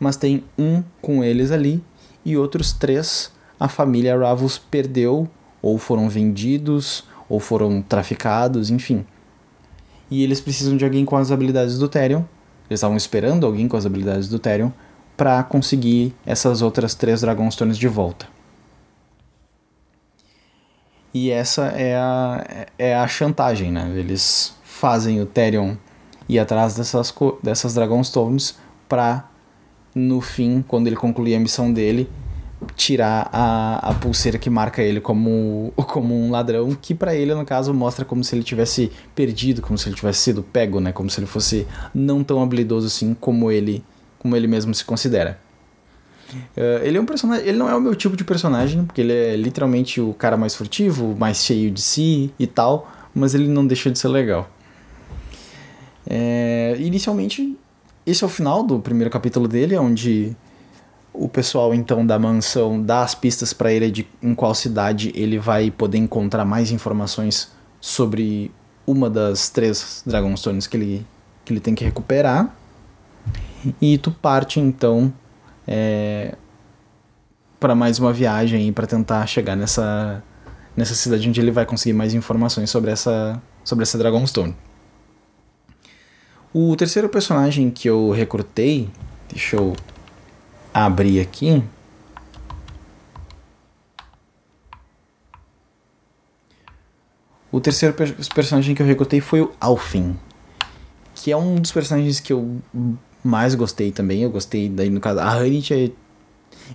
[0.00, 1.82] mas tem um com eles ali
[2.24, 5.28] e outros três a família Ravos perdeu,
[5.62, 9.06] ou foram vendidos, ou foram traficados, enfim.
[10.10, 12.22] E eles precisam de alguém com as habilidades do Therion.
[12.68, 14.70] Eles estavam esperando alguém com as habilidades do Therion
[15.16, 18.26] para conseguir essas outras três Dragonstones de volta.
[21.14, 23.92] E essa é a, é a chantagem, né?
[23.94, 25.74] Eles fazem o Therion
[26.28, 28.58] ir atrás dessas, dessas Dragonstones
[28.88, 29.28] para
[29.94, 32.08] no fim, quando ele concluir a missão dele,
[32.76, 37.44] tirar a, a pulseira que marca ele como, como um ladrão, que para ele, no
[37.44, 40.92] caso, mostra como se ele tivesse perdido, como se ele tivesse sido pego, né?
[40.92, 43.84] Como se ele fosse não tão habilidoso assim como ele,
[44.18, 45.38] como ele mesmo se considera.
[46.38, 49.12] Uh, ele é um personagem, ele não é o meu tipo de personagem, porque ele
[49.12, 53.66] é literalmente o cara mais furtivo, mais cheio de si e tal, mas ele não
[53.66, 54.48] deixa de ser legal.
[56.06, 57.56] É, inicialmente
[58.04, 60.36] esse é o final do primeiro capítulo dele, onde
[61.12, 65.38] o pessoal então da mansão dá as pistas para ele de em qual cidade ele
[65.38, 68.50] vai poder encontrar mais informações sobre
[68.86, 71.06] uma das três Dragonstones que ele,
[71.44, 72.54] que ele tem que recuperar.
[73.80, 75.12] E tu parte então
[75.66, 76.34] é,
[77.58, 80.22] para mais uma viagem para tentar chegar nessa,
[80.76, 84.56] nessa cidade onde ele vai conseguir mais informações sobre essa, sobre essa Dragonstone.
[86.52, 88.90] O terceiro personagem que eu recrutei,
[89.30, 89.74] deixa eu
[90.74, 91.62] abrir aqui.
[97.50, 97.94] O terceiro
[98.34, 100.18] personagem que eu recrutei foi o Alfin,
[101.14, 102.60] que é um dos personagens que eu
[103.22, 104.22] mais gostei também.
[104.22, 105.20] Eu gostei daí no caso.
[105.20, 105.84] A Hanit é.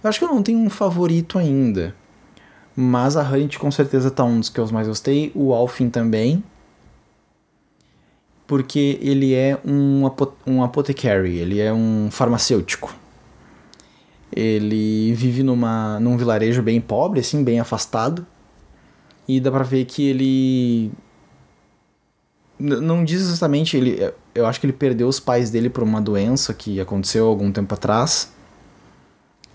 [0.04, 1.96] Eu acho que eu não tenho um favorito ainda.
[2.76, 5.32] Mas a Hanit com certeza tá um dos que eu mais gostei.
[5.36, 6.44] O Alfin também.
[8.46, 12.96] Porque ele é um, apo um apothecary, ele é um farmacêutico.
[14.34, 18.26] Ele vive numa, num vilarejo bem pobre, assim, bem afastado.
[19.28, 20.92] E dá pra ver que ele.
[22.58, 26.54] Não diz exatamente, ele, eu acho que ele perdeu os pais dele por uma doença
[26.54, 28.32] que aconteceu algum tempo atrás.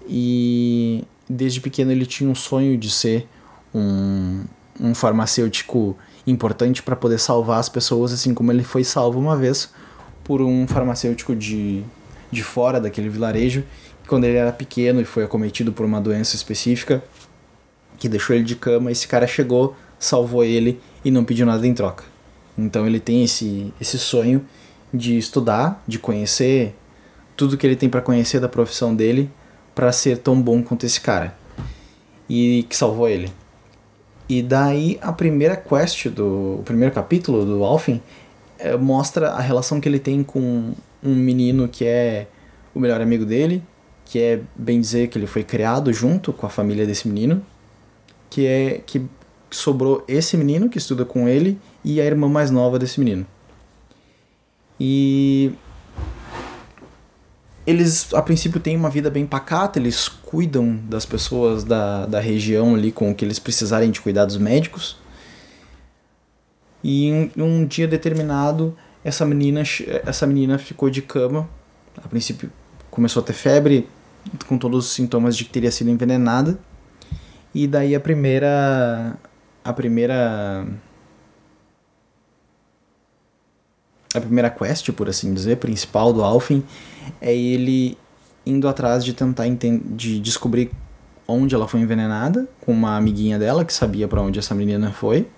[0.09, 3.29] E desde pequeno ele tinha um sonho de ser
[3.73, 4.45] um,
[4.81, 9.71] um farmacêutico importante para poder salvar as pessoas, assim como ele foi salvo uma vez
[10.25, 11.83] por um farmacêutico de,
[12.31, 13.65] de fora daquele vilarejo,
[14.07, 17.03] quando ele era pequeno e foi acometido por uma doença específica,
[17.99, 21.75] que deixou ele de cama, esse cara chegou, salvou ele e não pediu nada em
[21.75, 22.05] troca.
[22.59, 24.45] Então ele tem esse, esse sonho
[24.93, 26.75] de estudar, de conhecer
[27.37, 29.31] tudo que ele tem para conhecer da profissão dele
[29.75, 31.35] para ser tão bom quanto esse cara.
[32.29, 33.33] E que salvou ele.
[34.29, 38.01] E daí a primeira quest do o primeiro capítulo do Alfin
[38.59, 40.73] é, mostra a relação que ele tem com
[41.03, 42.29] um menino que é
[42.75, 43.63] o melhor amigo dele,
[44.05, 47.45] que é bem dizer que ele foi criado junto com a família desse menino,
[48.31, 49.05] que é que
[49.51, 53.27] sobrou esse menino que estuda com ele e a irmã mais nova desse menino.
[54.85, 55.53] E
[57.65, 62.75] eles a princípio têm uma vida bem pacata, eles cuidam das pessoas da, da região
[62.75, 64.97] ali com o que eles precisarem de cuidados médicos.
[66.83, 69.63] E em um dia determinado, essa menina,
[70.05, 71.49] essa menina ficou de cama.
[72.05, 72.51] A princípio
[72.91, 73.89] começou a ter febre,
[74.49, 76.59] com todos os sintomas de que teria sido envenenada.
[77.55, 79.17] E daí a primeira
[79.65, 80.67] a primeira
[84.15, 86.63] a primeira quest, por assim dizer, principal do Alfin,
[87.21, 87.97] é ele
[88.45, 90.71] indo atrás de tentar de descobrir
[91.27, 95.29] onde ela foi envenenada, com uma amiguinha dela que sabia para onde essa menina foi.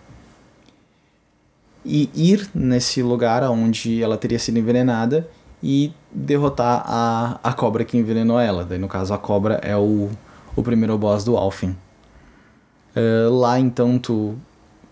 [1.85, 5.29] E ir nesse lugar onde ela teria sido envenenada
[5.63, 8.65] e derrotar a, a cobra que envenenou ela.
[8.65, 10.11] Daí, no caso, a cobra é o,
[10.57, 11.77] o primeiro boss do Alfin.
[12.97, 14.35] Uh, lá, então, tu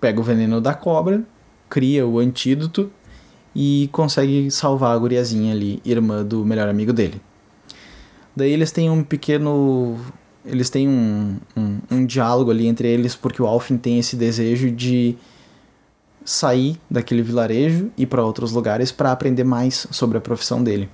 [0.01, 1.23] pega o veneno da cobra,
[1.69, 2.91] cria o antídoto
[3.55, 7.21] e consegue salvar a guriazinha ali, irmã do melhor amigo dele.
[8.35, 9.99] Daí eles têm um pequeno.
[10.45, 14.71] Eles têm um, um, um diálogo ali entre eles, porque o Alfin tem esse desejo
[14.71, 15.17] de
[16.25, 20.89] sair daquele vilarejo e para outros lugares para aprender mais sobre a profissão dele.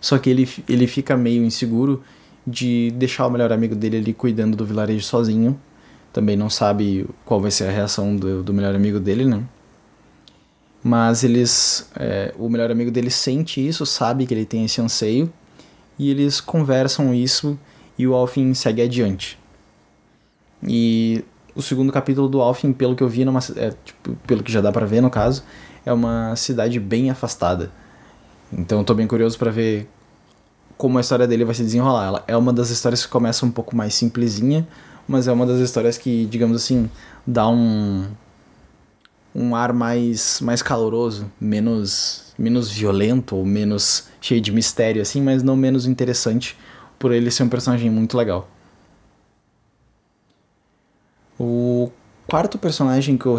[0.00, 2.02] Só que ele, ele fica meio inseguro
[2.46, 5.58] de deixar o melhor amigo dele ali cuidando do vilarejo sozinho.
[6.12, 9.42] Também não sabe qual vai ser a reação do, do melhor amigo dele, né?
[10.84, 11.88] Mas eles.
[11.96, 15.32] É, o melhor amigo dele sente isso, sabe que ele tem esse anseio,
[15.98, 17.58] e eles conversam isso
[17.98, 19.38] e o Alfin segue adiante.
[20.62, 21.24] E
[21.54, 24.60] o segundo capítulo do Alfin, pelo que eu vi, numa, é, tipo, pelo que já
[24.60, 25.42] dá para ver no caso,
[25.86, 27.70] é uma cidade bem afastada.
[28.52, 29.88] Então eu tô bem curioso para ver
[30.76, 32.06] como a história dele vai se desenrolar.
[32.06, 34.66] Ela é uma das histórias que começa um pouco mais simplesinha,
[35.06, 36.90] mas é uma das histórias que, digamos assim,
[37.26, 38.06] dá um
[39.34, 45.42] um ar mais, mais caloroso, menos, menos violento ou menos cheio de mistério, assim, mas
[45.42, 46.56] não menos interessante
[46.98, 48.48] por ele ser um personagem muito legal.
[51.38, 51.90] O
[52.28, 53.36] quarto personagem que eu,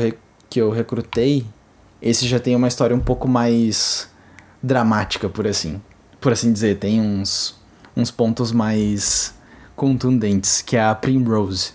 [0.49, 1.45] que eu recrutei,
[2.01, 4.09] esse já tem uma história um pouco mais
[4.61, 5.81] dramática, por assim,
[6.19, 6.77] por assim dizer.
[6.77, 7.55] Tem uns,
[7.95, 9.33] uns pontos mais
[9.75, 11.71] contundentes, que é a Primrose.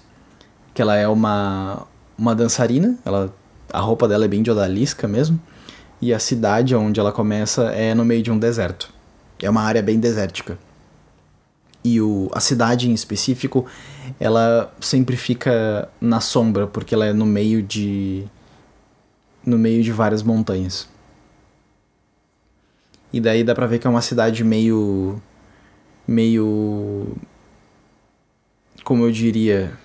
[0.75, 3.35] Que ela é uma, uma dançarina, ela
[3.73, 5.41] a roupa dela é bem de odalisca mesmo.
[6.01, 8.91] E a cidade onde ela começa é no meio de um deserto.
[9.43, 10.59] É uma área bem desértica.
[11.83, 13.67] E o, a cidade em específico,
[14.19, 18.25] ela sempre fica na sombra, porque ela é no meio de.
[19.45, 20.89] no meio de várias montanhas.
[23.13, 25.21] E daí dá pra ver que é uma cidade meio.
[26.07, 27.17] meio.
[28.85, 29.79] como eu diria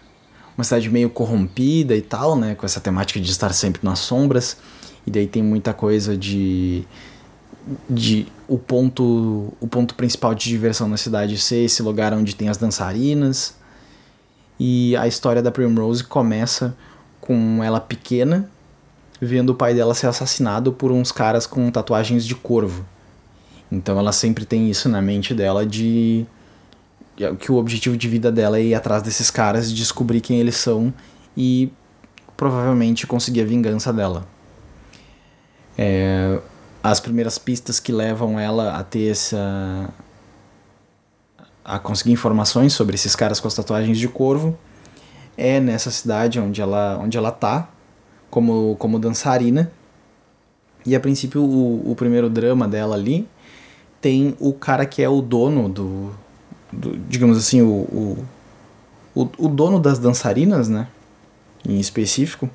[0.58, 2.56] uma cidade meio corrompida e tal, né?
[2.56, 4.58] Com essa temática de estar sempre nas sombras.
[5.06, 6.86] E daí tem muita coisa de
[7.90, 12.50] de o ponto o ponto principal de diversão na cidade ser esse lugar onde tem
[12.50, 13.56] as dançarinas.
[14.60, 16.76] E a história da Primrose começa
[17.20, 18.50] com ela pequena
[19.20, 22.86] vendo o pai dela ser assassinado por uns caras com tatuagens de corvo.
[23.72, 26.26] Então ela sempre tem isso na mente dela de
[27.40, 30.94] que o objetivo de vida dela é ir atrás desses caras, descobrir quem eles são
[31.36, 31.72] e
[32.36, 34.28] provavelmente conseguir a vingança dela.
[35.78, 36.40] É,
[36.84, 39.90] as primeiras pistas que levam ela a ter essa.
[41.64, 44.58] a conseguir informações sobre esses caras com as tatuagens de corvo
[45.38, 47.70] é nessa cidade onde ela, onde ela tá,
[48.30, 49.72] como, como dançarina.
[50.86, 53.28] E a princípio o, o primeiro drama dela ali
[54.00, 56.14] tem o cara que é o dono do,
[56.72, 58.26] do digamos assim, o,
[59.16, 60.88] o, o, dono das dançarinas, né?
[61.68, 62.50] Em específico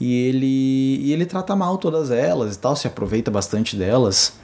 [0.00, 4.34] e ele, e ele trata mal todas elas e tal, se aproveita bastante delas.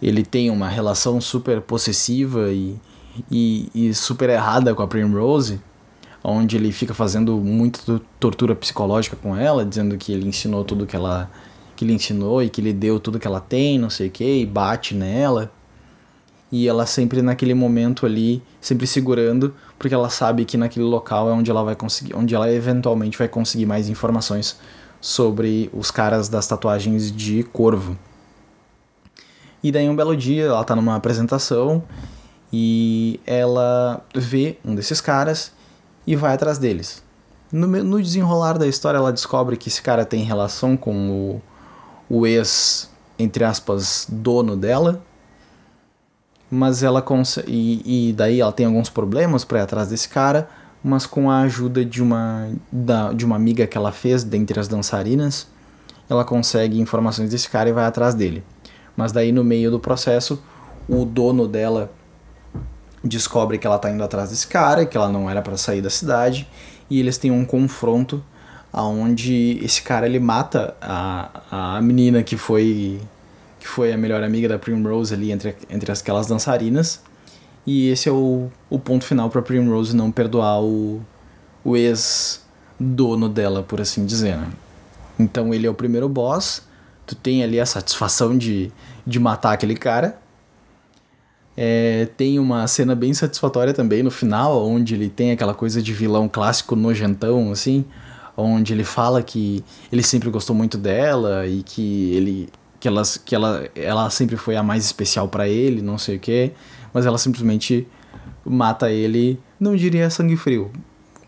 [0.00, 2.76] Ele tem uma relação super possessiva e,
[3.30, 5.60] e, e super errada com a Primrose,
[6.24, 10.96] onde ele fica fazendo muita tortura psicológica com ela, dizendo que ele ensinou tudo que
[10.96, 11.30] ela
[11.76, 14.40] que ele ensinou e que ele deu tudo que ela tem, não sei o que,
[14.40, 15.52] e bate nela.
[16.50, 21.32] E ela sempre naquele momento ali, sempre segurando, porque ela sabe que naquele local é
[21.32, 24.58] onde ela vai conseguir, onde ela eventualmente vai conseguir mais informações
[25.00, 27.96] sobre os caras das tatuagens de corvo.
[29.62, 31.82] E daí um belo dia ela tá numa apresentação
[32.52, 35.52] e ela vê um desses caras
[36.06, 37.02] e vai atrás deles.
[37.52, 41.42] No, no desenrolar da história ela descobre que esse cara tem relação com o,
[42.08, 45.02] o ex, entre aspas, dono dela.
[46.50, 47.50] Mas ela consegue.
[47.50, 50.48] E, daí ela tem alguns problemas para ir atrás desse cara
[50.82, 54.68] mas com a ajuda de uma, da, de uma amiga que ela fez dentre as
[54.68, 55.48] dançarinas,
[56.08, 58.42] ela consegue informações desse cara e vai atrás dele.
[58.96, 60.42] Mas daí no meio do processo,
[60.88, 61.90] o dono dela
[63.02, 65.90] descobre que ela está indo atrás desse cara, que ela não era para sair da
[65.90, 66.48] cidade,
[66.88, 68.22] e eles têm um confronto
[68.72, 73.00] aonde esse cara ele mata a, a menina que foi
[73.58, 77.00] que foi a melhor amiga da Primrose ali entre, entre aquelas dançarinas
[77.70, 81.02] e esse é o, o ponto final para Primrose não perdoar o,
[81.62, 84.38] o ex-dono dela, por assim dizer.
[84.38, 84.48] Né?
[85.18, 86.62] Então ele é o primeiro boss,
[87.06, 88.72] tu tem ali a satisfação de,
[89.06, 90.18] de matar aquele cara.
[91.54, 95.92] É, tem uma cena bem satisfatória também no final, onde ele tem aquela coisa de
[95.92, 97.84] vilão clássico nojentão, assim,
[98.34, 102.48] onde ele fala que ele sempre gostou muito dela e que ele
[102.80, 106.20] que, ela, que ela, ela sempre foi a mais especial para ele, não sei o
[106.20, 106.52] que
[106.92, 107.86] mas ela simplesmente
[108.44, 110.70] mata ele, não diria sangue frio,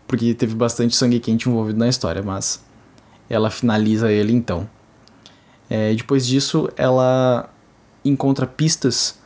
[0.07, 2.63] porque teve bastante sangue quente envolvido na história, mas
[3.29, 4.67] ela finaliza ele então.
[5.69, 7.49] É, depois disso, ela
[8.03, 9.19] encontra pistas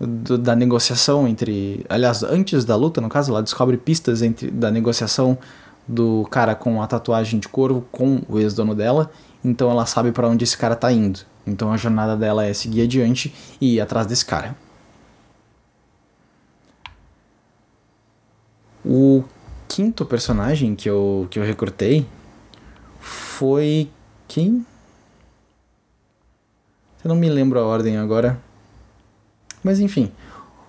[0.00, 1.86] do, da negociação entre.
[1.88, 5.38] Aliás, antes da luta, no caso, ela descobre pistas entre, da negociação
[5.86, 9.10] do cara com a tatuagem de corvo com o ex-dono dela,
[9.44, 11.20] então ela sabe para onde esse cara tá indo.
[11.46, 14.56] Então a jornada dela é seguir adiante e ir atrás desse cara.
[18.84, 19.24] O
[19.68, 22.06] quinto personagem que eu, que eu recrutei
[23.00, 23.88] foi.
[24.28, 24.64] Quem?
[27.04, 28.40] Eu não me lembro a ordem agora.
[29.62, 30.10] Mas enfim.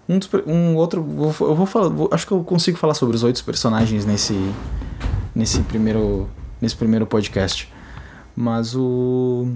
[0.07, 1.01] Um, um outro.
[1.01, 1.89] eu vou falar.
[1.89, 4.35] Vou, acho que eu consigo falar sobre os oito personagens nesse.
[5.35, 6.29] Nesse primeiro.
[6.61, 7.71] Nesse primeiro podcast.
[8.35, 9.47] Mas o.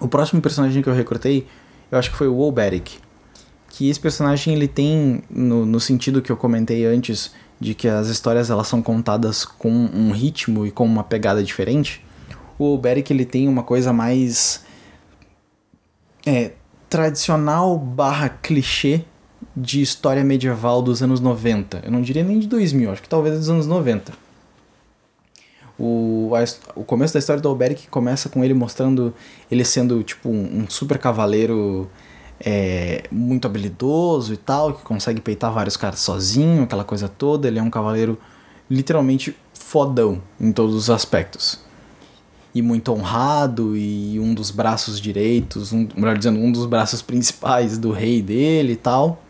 [0.00, 1.46] O próximo personagem que eu recrutei,
[1.90, 2.98] eu acho que foi o Wolberic.
[3.68, 8.08] Que esse personagem ele tem, no, no sentido que eu comentei antes, de que as
[8.08, 12.04] histórias elas são contadas com um ritmo e com uma pegada diferente,
[12.58, 14.64] o Beric ele tem uma coisa mais
[16.26, 16.52] é,
[16.88, 19.04] tradicional barra clichê
[19.56, 21.82] de história medieval dos anos 90.
[21.84, 24.12] Eu não diria nem de 2000, acho que talvez dos anos 90.
[25.78, 26.44] O, a,
[26.78, 29.12] o começo da história do Alberic começa com ele mostrando
[29.50, 31.90] ele sendo tipo um, um super cavaleiro
[32.40, 37.48] é, muito habilidoso e tal, que consegue peitar vários caras sozinho, aquela coisa toda.
[37.48, 38.18] Ele é um cavaleiro
[38.70, 41.60] literalmente fodão em todos os aspectos.
[42.54, 47.78] E muito honrado, e um dos braços direitos, um, melhor dizendo, um dos braços principais
[47.78, 49.22] do rei dele e tal.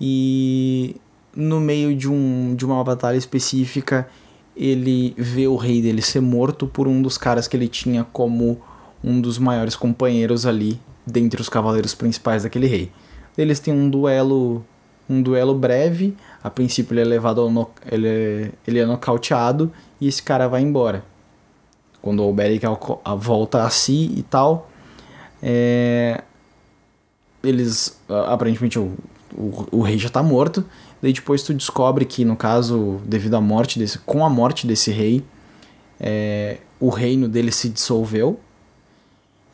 [0.00, 0.96] E
[1.34, 4.08] no meio de, um, de uma batalha específica,
[4.56, 8.60] ele vê o rei dele ser morto por um dos caras que ele tinha como
[9.04, 12.90] um dos maiores companheiros ali dentre os cavaleiros principais daquele rei.
[13.36, 14.64] Eles têm um duelo,
[15.08, 17.68] um duelo breve, A princípio ele é levado ao no...
[17.90, 18.52] ele, é...
[18.66, 21.04] ele é nocauteado e esse cara vai embora.
[22.00, 22.64] Quando o Beric
[23.18, 24.70] volta a si e tal,
[25.42, 26.22] é...
[27.42, 28.92] eles aparentemente o,
[29.36, 30.64] o, o rei já tá morto.
[31.02, 34.90] Daí depois tu descobre que no caso, devido à morte desse, com a morte desse
[34.90, 35.24] rei,
[36.00, 36.58] é...
[36.80, 38.40] o reino dele se dissolveu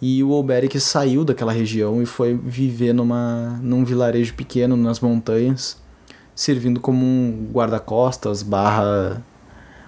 [0.01, 5.81] e o Olberic saiu daquela região e foi viver numa, num vilarejo pequeno nas montanhas,
[6.35, 9.23] servindo como um guarda-costas barra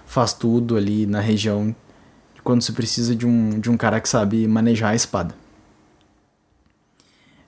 [0.05, 1.75] faz tudo ali na região
[2.45, 5.35] quando se precisa de um, de um cara que sabe manejar a espada.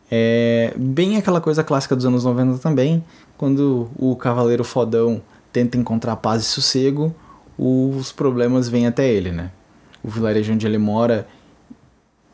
[0.10, 3.04] É bem aquela coisa clássica dos anos 90 também,
[3.38, 7.14] quando o cavaleiro fodão tenta encontrar paz e sossego,
[7.58, 9.52] os problemas vêm até ele, né?
[10.04, 11.28] O vilarejo onde ele mora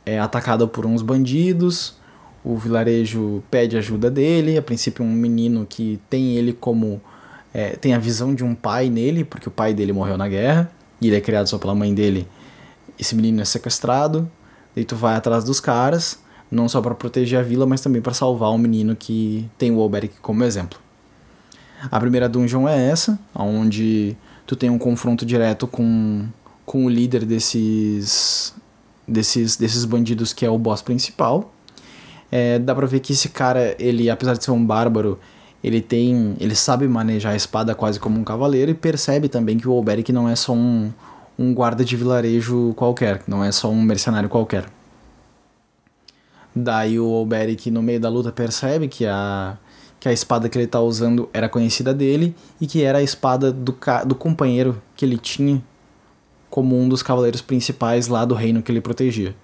[0.05, 1.95] é atacado por uns bandidos.
[2.43, 4.57] O vilarejo pede ajuda dele.
[4.57, 7.01] A princípio, um menino que tem ele como.
[7.53, 10.69] É, tem a visão de um pai nele, porque o pai dele morreu na guerra.
[10.99, 12.27] E ele é criado só pela mãe dele.
[12.99, 14.29] Esse menino é sequestrado.
[14.75, 16.19] Daí tu vai atrás dos caras,
[16.53, 19.79] não só para proteger a vila, mas também para salvar o menino que tem o
[19.81, 20.79] Alberic como exemplo.
[21.91, 26.25] A primeira dungeon é essa, onde tu tem um confronto direto com,
[26.65, 28.53] com o líder desses
[29.07, 31.51] desses, desses bandidos que é o boss principal.
[32.31, 35.19] É, dá pra ver que esse cara, ele, apesar de ser um bárbaro,
[35.63, 36.35] ele tem.
[36.39, 40.11] ele sabe manejar a espada quase como um cavaleiro e percebe também que o Olberic
[40.11, 40.91] não é só um,
[41.37, 44.65] um guarda de vilarejo qualquer, não é só um mercenário qualquer.
[46.55, 49.57] Daí o Olberic, no meio da luta, percebe que a,
[49.99, 53.51] que a espada que ele está usando era conhecida dele e que era a espada
[53.51, 53.75] do,
[54.05, 55.61] do companheiro que ele tinha
[56.49, 59.35] como um dos cavaleiros principais lá do reino que ele protegia.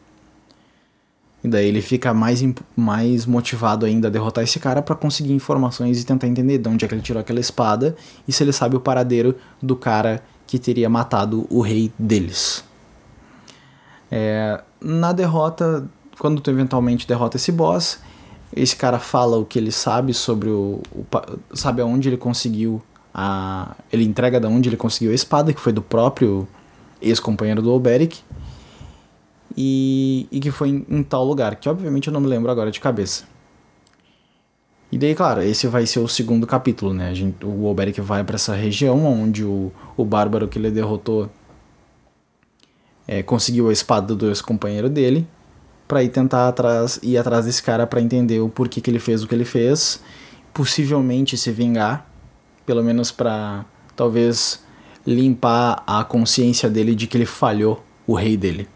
[1.44, 2.44] E daí ele fica mais,
[2.76, 6.86] mais motivado ainda a derrotar esse cara para conseguir informações e tentar entender de onde
[6.86, 7.96] é que ele tirou aquela espada
[8.28, 12.64] e se ele sabe o paradeiro do cara que teria matado o rei deles.
[14.12, 15.88] É, na derrota,
[16.20, 18.00] quando tu eventualmente derrota esse boss,
[18.56, 21.06] esse cara fala o que ele sabe sobre o, o
[21.56, 22.82] sabe aonde ele conseguiu
[23.14, 26.48] a ele entrega de onde ele conseguiu a espada que foi do próprio
[27.02, 28.22] ex-companheiro do Oberic,
[29.56, 32.72] e, e que foi em, em, tal lugar, que obviamente eu não me lembro agora
[32.72, 33.24] de cabeça.
[34.92, 37.14] E daí, claro, esse vai ser o segundo capítulo, né?
[37.14, 41.30] Gente, o Oberic vai para essa região onde o, o bárbaro que ele derrotou
[43.08, 45.28] é, conseguiu a espada do ex-companheiro dele,
[45.90, 49.24] para ir tentar atrás, ir atrás desse cara para entender o porquê que ele fez
[49.24, 50.00] o que ele fez,
[50.54, 52.08] possivelmente se vingar,
[52.64, 53.66] pelo menos para
[53.96, 54.64] talvez
[55.06, 58.68] limpar a consciência dele de que ele falhou o rei dele.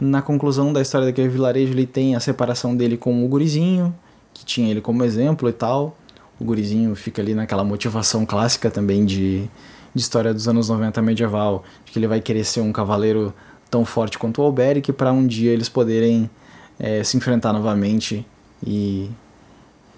[0.00, 3.94] Na conclusão da história daquele vilarejo, ele tem a separação dele com o gurizinho,
[4.34, 5.96] que tinha ele como exemplo e tal.
[6.40, 9.48] O gurizinho fica ali naquela motivação clássica também de,
[9.94, 13.32] de história dos anos 90 medieval, de que ele vai querer ser um cavaleiro
[13.72, 16.30] tão forte quanto o Alberic para um dia eles poderem
[16.78, 18.24] é, se enfrentar novamente
[18.64, 19.10] e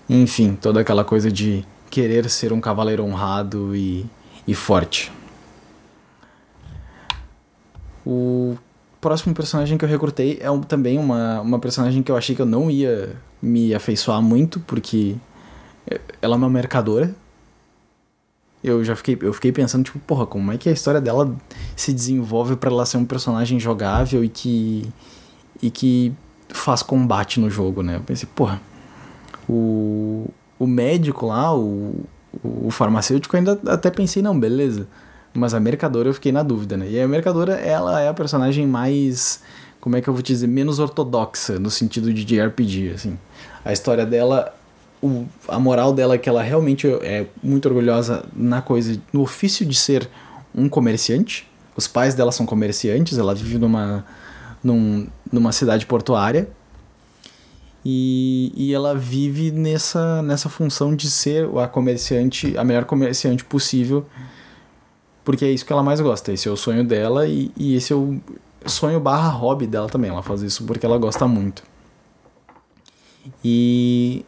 [0.08, 4.06] enfim, toda aquela coisa de querer ser um cavaleiro honrado e
[4.46, 5.10] e forte.
[8.06, 8.56] O
[9.00, 12.42] próximo personagem que eu recrutei é um, também uma, uma personagem que eu achei que
[12.42, 15.16] eu não ia me afeiçoar muito, porque
[16.20, 17.14] ela é uma mercadora.
[18.64, 21.36] Eu já fiquei, eu fiquei pensando, tipo, porra, como é que a história dela
[21.76, 24.88] se desenvolve para ela ser um personagem jogável e que.
[25.62, 26.12] e que
[26.48, 27.96] faz combate no jogo, né?
[27.96, 28.60] Eu pensei, porra,
[29.48, 30.26] o,
[30.58, 32.04] o médico lá, o,
[32.42, 34.86] o, farmacêutico ainda até pensei, não, beleza.
[35.32, 36.88] Mas a mercadora eu fiquei na dúvida, né?
[36.88, 39.42] E a mercadora, ela é a personagem mais,
[39.80, 43.18] como é que eu vou dizer, menos ortodoxa no sentido de JRPG, assim.
[43.64, 44.54] A história dela,
[45.04, 49.66] o, a moral dela é que ela realmente é muito orgulhosa na coisa, no ofício
[49.66, 50.08] de ser
[50.54, 51.46] um comerciante.
[51.76, 54.02] Os pais dela são comerciantes, ela vive numa,
[54.62, 56.48] num, numa cidade portuária
[57.84, 64.06] e, e ela vive nessa, nessa função de ser a comerciante, a melhor comerciante possível,
[65.22, 66.32] porque é isso que ela mais gosta.
[66.32, 68.18] Esse é o sonho dela e, e esse é o
[68.64, 70.10] sonho barra hobby dela também.
[70.10, 71.62] Ela faz isso porque ela gosta muito.
[73.44, 74.24] E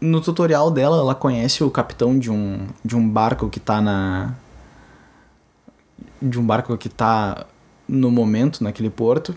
[0.00, 4.34] no tutorial dela, ela conhece o capitão de um, de um barco que tá na.
[6.20, 7.46] De um barco que tá
[7.88, 9.34] no momento naquele porto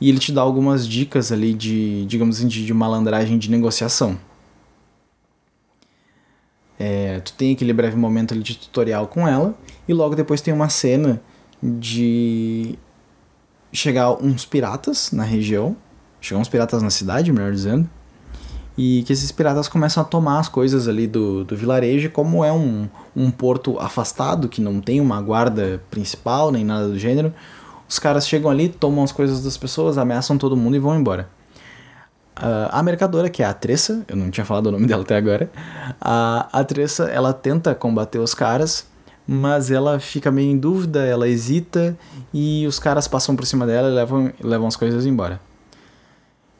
[0.00, 4.18] e ele te dá algumas dicas ali de, digamos assim, de, de malandragem de negociação.
[6.78, 9.54] É, tu tem aquele breve momento ali de tutorial com ela,
[9.86, 11.20] e logo depois tem uma cena
[11.62, 12.78] de
[13.70, 15.76] chegar uns piratas na região,
[16.20, 17.88] chegar uns piratas na cidade, melhor dizendo,
[18.82, 22.50] e que esses piratas começam a tomar as coisas ali do, do vilarejo, como é
[22.50, 27.30] um, um porto afastado, que não tem uma guarda principal nem nada do gênero,
[27.86, 31.28] os caras chegam ali, tomam as coisas das pessoas, ameaçam todo mundo e vão embora.
[32.38, 35.18] Uh, a mercadora, que é a Tressa, eu não tinha falado o nome dela até
[35.18, 35.50] agora,
[36.00, 38.86] a, a Tressa, ela tenta combater os caras,
[39.28, 41.94] mas ela fica meio em dúvida, ela hesita
[42.32, 45.38] e os caras passam por cima dela e levam, levam as coisas embora.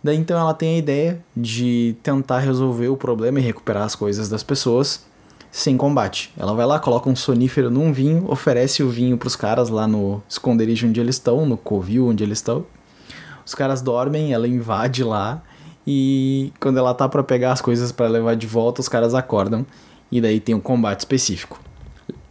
[0.03, 4.29] Daí então ela tem a ideia de tentar resolver o problema e recuperar as coisas
[4.29, 5.05] das pessoas
[5.51, 6.33] sem combate.
[6.39, 10.23] Ela vai lá, coloca um sonífero num vinho, oferece o vinho pros caras lá no
[10.29, 12.65] esconderijo onde eles estão, no covil onde eles estão.
[13.45, 15.43] Os caras dormem, ela invade lá
[15.87, 19.67] e quando ela tá para pegar as coisas para levar de volta, os caras acordam
[20.11, 21.61] e daí tem um combate específico.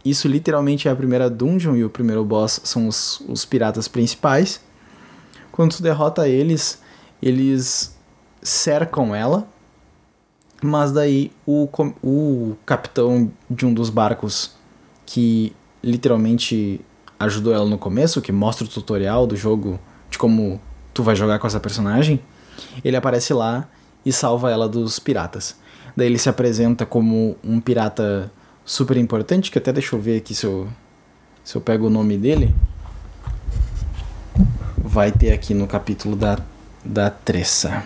[0.04, 4.60] Isso literalmente é a primeira dungeon e o primeiro boss são os, os piratas principais.
[5.52, 6.80] Quando tu derrota eles,
[7.22, 7.96] eles
[8.42, 9.46] cercam ela,
[10.62, 11.68] mas daí o,
[12.02, 14.54] o capitão de um dos barcos
[15.06, 16.80] que literalmente
[17.18, 19.78] ajudou ela no começo, que mostra o tutorial do jogo
[20.10, 20.60] de como
[20.92, 22.20] tu vai jogar com essa personagem,
[22.84, 23.68] ele aparece lá
[24.04, 25.56] e salva ela dos piratas.
[25.96, 28.30] Daí ele se apresenta como um pirata
[28.64, 30.68] super importante, que até deixa eu ver aqui se eu,
[31.42, 32.54] se eu pego o nome dele.
[34.78, 36.38] Vai ter aqui no capítulo da
[36.84, 37.84] da Tressa.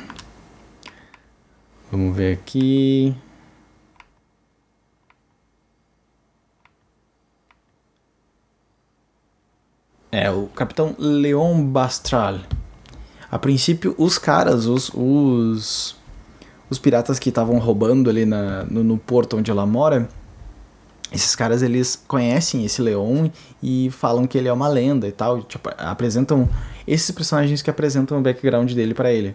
[1.90, 3.14] Vamos ver aqui.
[10.10, 12.40] É, o capitão Leon Bastral.
[13.30, 15.96] A princípio, os caras, os, os,
[16.70, 20.08] os piratas que estavam roubando ali na, no, no porto onde ela mora,
[21.14, 23.28] esses caras eles conhecem esse Leon
[23.62, 26.48] e falam que ele é uma lenda e tal, tipo, apresentam
[26.86, 29.34] esses personagens que apresentam o background dele para ele.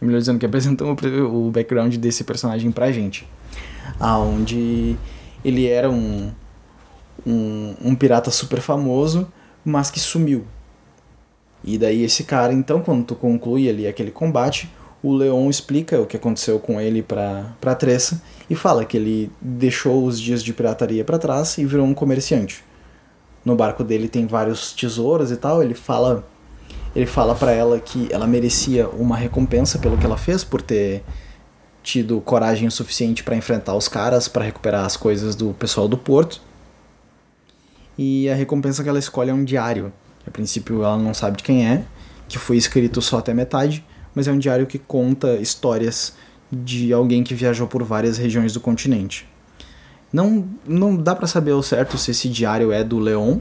[0.00, 3.26] Melhor dizendo, que apresentam o, o background desse personagem pra gente.
[3.98, 4.96] Aonde
[5.44, 6.30] ele era um,
[7.26, 9.30] um, um pirata super famoso,
[9.64, 10.46] mas que sumiu.
[11.64, 14.70] E daí esse cara, então, quando tu conclui ali aquele combate,
[15.02, 20.04] o Leon explica o que aconteceu com ele pra, Tressa e fala que ele deixou
[20.04, 22.64] os dias de pirataria para trás e virou um comerciante
[23.46, 25.62] no barco dele tem vários tesouros e tal.
[25.62, 26.26] Ele fala
[26.94, 31.04] ele fala para ela que ela merecia uma recompensa pelo que ela fez por ter
[31.82, 35.96] tido coragem o suficiente para enfrentar os caras, para recuperar as coisas do pessoal do
[35.96, 36.40] porto.
[37.96, 39.92] E a recompensa que ela escolhe é um diário.
[40.26, 41.84] A princípio ela não sabe de quem é,
[42.28, 43.84] que foi escrito só até metade,
[44.16, 46.14] mas é um diário que conta histórias
[46.50, 49.28] de alguém que viajou por várias regiões do continente.
[50.10, 53.38] Não, não dá para saber ao certo se esse diário é do Leon.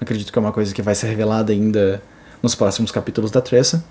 [0.00, 2.02] Acredito que é uma coisa que vai ser revelada ainda
[2.42, 3.84] nos próximos capítulos da Tressa.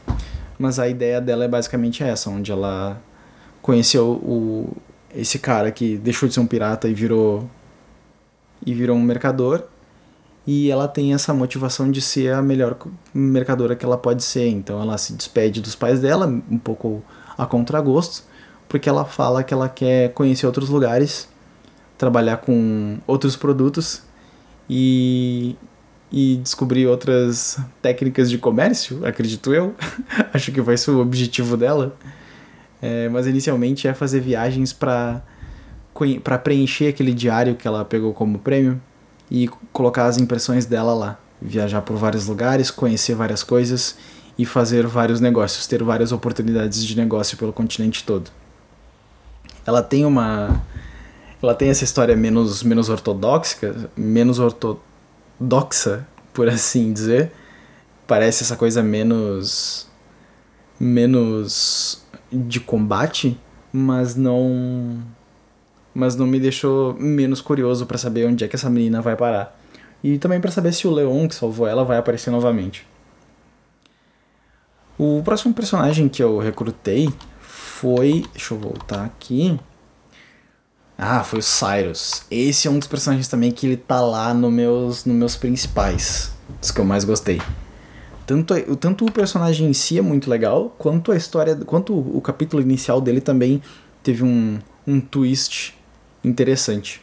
[0.60, 3.02] Mas a ideia dela é basicamente essa, onde ela
[3.62, 4.76] conheceu o,
[5.16, 7.50] esse cara que deixou de ser um pirata e virou
[8.66, 9.64] e virou um mercador.
[10.48, 12.78] E ela tem essa motivação de ser a melhor
[13.14, 14.48] mercadora que ela pode ser.
[14.48, 17.04] Então ela se despede dos pais dela, um pouco
[17.38, 18.24] a contragosto,
[18.68, 21.28] porque ela fala que ela quer conhecer outros lugares
[21.98, 24.04] trabalhar com outros produtos
[24.70, 25.56] e,
[26.12, 29.76] e descobrir outras técnicas de comércio, acredito eu.
[30.34, 31.96] Acho que vai ser o objetivo dela.
[32.82, 35.24] É, mas inicialmente é fazer viagens para
[36.24, 38.80] para preencher aquele diário que ela pegou como prêmio
[39.30, 41.20] e colocar as impressões dela lá.
[41.42, 43.96] Viajar por vários lugares, conhecer várias coisas
[44.38, 48.32] e fazer vários negócios, ter várias oportunidades de negócio pelo continente todo.
[49.66, 50.62] Ela tem uma
[51.42, 57.32] ela tem essa história menos, menos ortodoxa, menos ortodoxa, por assim dizer.
[58.08, 59.88] Parece essa coisa menos.
[60.80, 62.04] menos.
[62.32, 63.40] de combate,
[63.72, 65.00] mas não.
[65.98, 69.60] Mas não me deixou menos curioso para saber onde é que essa menina vai parar.
[70.04, 72.86] E também para saber se o Leon, que salvou ela, vai aparecer novamente.
[74.96, 77.10] O próximo personagem que eu recrutei
[77.42, 78.24] foi.
[78.32, 79.60] Deixa eu voltar aqui.
[80.96, 82.26] Ah, foi o Cyrus.
[82.30, 86.32] Esse é um dos personagens também que ele tá lá no meus, no meus principais.
[86.62, 87.42] Dos que eu mais gostei.
[88.28, 91.56] Tanto, tanto o personagem em si é muito legal, quanto a história.
[91.56, 93.64] Quanto o capítulo inicial dele também
[94.04, 95.77] teve um, um twist
[96.24, 97.02] interessante.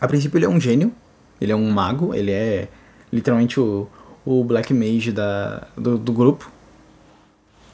[0.00, 0.92] A princípio ele é um gênio,
[1.40, 2.68] ele é um mago, ele é
[3.12, 3.88] literalmente o,
[4.24, 6.50] o Black Mage da, do, do grupo.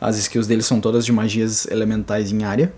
[0.01, 2.73] As skills dele são todas de magias elementais em área.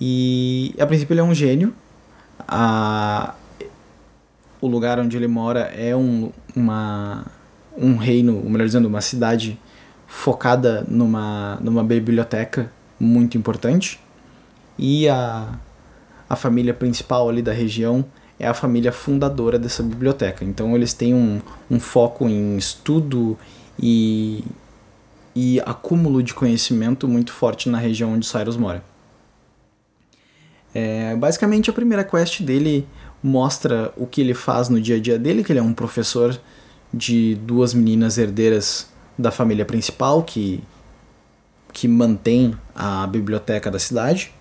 [0.00, 1.74] E a princípio ele é um gênio.
[2.48, 3.34] A,
[4.60, 7.26] o lugar onde ele mora é um, uma,
[7.76, 9.58] um reino, ou melhor dizendo, uma cidade
[10.06, 14.00] focada numa, numa biblioteca muito importante.
[14.78, 15.48] E a,
[16.30, 18.04] a família principal ali da região
[18.38, 20.44] é a família fundadora dessa biblioteca.
[20.44, 23.36] Então eles têm um, um foco em estudo
[23.76, 24.44] e,
[25.34, 28.84] e acúmulo de conhecimento muito forte na região onde Cyrus mora.
[30.72, 32.86] É, basicamente a primeira quest dele
[33.20, 36.40] mostra o que ele faz no dia a dia dele, que ele é um professor
[36.94, 40.62] de duas meninas herdeiras da família principal que
[41.72, 44.32] que mantém a biblioteca da cidade.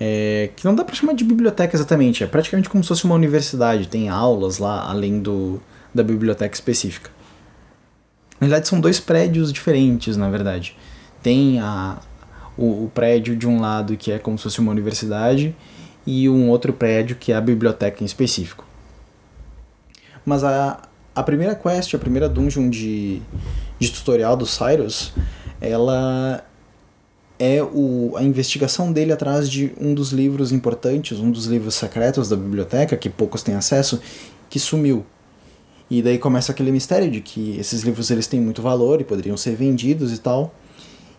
[0.00, 3.14] É, que não dá para chamar de biblioteca exatamente, é praticamente como se fosse uma
[3.14, 5.62] universidade, tem aulas lá além do,
[5.94, 7.10] da biblioteca específica.
[8.40, 10.76] Na verdade, são dois prédios diferentes, na verdade.
[11.22, 11.98] Tem a,
[12.56, 15.54] o, o prédio de um lado que é como se fosse uma universidade
[16.06, 18.66] e um outro prédio que é a biblioteca em específico.
[20.26, 20.82] Mas a,
[21.14, 23.22] a primeira quest, a primeira dungeon de,
[23.78, 25.12] de tutorial do Cyrus,
[25.60, 26.44] ela
[27.44, 32.28] é o, a investigação dele atrás de um dos livros importantes, um dos livros secretos
[32.28, 34.00] da biblioteca, que poucos têm acesso,
[34.48, 35.04] que sumiu.
[35.90, 39.36] E daí começa aquele mistério de que esses livros eles têm muito valor e poderiam
[39.36, 40.54] ser vendidos e tal.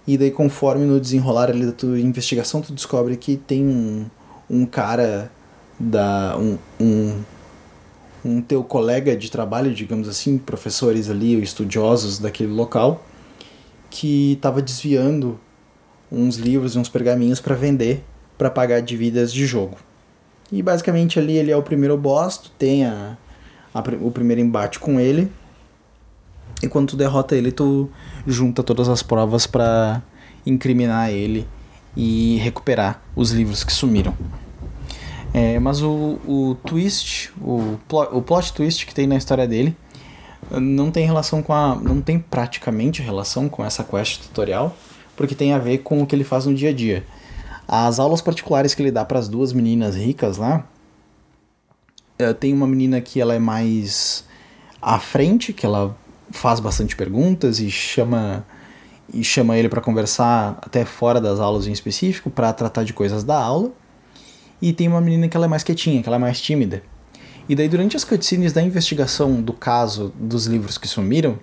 [0.07, 4.05] E daí conforme no desenrolar ali da tua investigação tu descobre que tem um,
[4.49, 5.31] um cara
[5.79, 7.23] da um, um
[8.25, 13.05] um teu colega de trabalho, digamos assim, professores ali, estudiosos daquele local,
[13.91, 15.39] que estava desviando
[16.11, 18.03] uns livros e uns pergaminhos para vender
[18.37, 19.77] para pagar dívidas de jogo.
[20.51, 23.17] E basicamente ali ele é o primeiro boss, tu tem a,
[23.73, 25.31] a, o primeiro embate com ele.
[26.61, 27.89] E quando tu derrota ele, tu
[28.25, 30.01] junta todas as provas para
[30.45, 31.47] incriminar ele
[31.95, 34.15] e recuperar os livros que sumiram.
[35.33, 37.77] É, mas o, o twist, o
[38.11, 39.75] o plot twist que tem na história dele
[40.51, 41.75] não tem relação com a.
[41.75, 44.75] não tem praticamente relação com essa quest tutorial,
[45.15, 47.05] porque tem a ver com o que ele faz no dia a dia.
[47.67, 50.67] As aulas particulares que ele dá para as duas meninas ricas lá,
[52.19, 54.25] eh, tem uma menina que ela é mais
[54.81, 55.95] à frente, que ela
[56.31, 58.45] faz bastante perguntas e chama
[59.13, 63.23] e chama ele para conversar até fora das aulas em específico para tratar de coisas
[63.23, 63.71] da aula.
[64.61, 66.81] E tem uma menina que ela é mais quietinha, que ela é mais tímida.
[67.47, 71.37] E daí durante as cutscenes da investigação do caso dos livros que sumiram,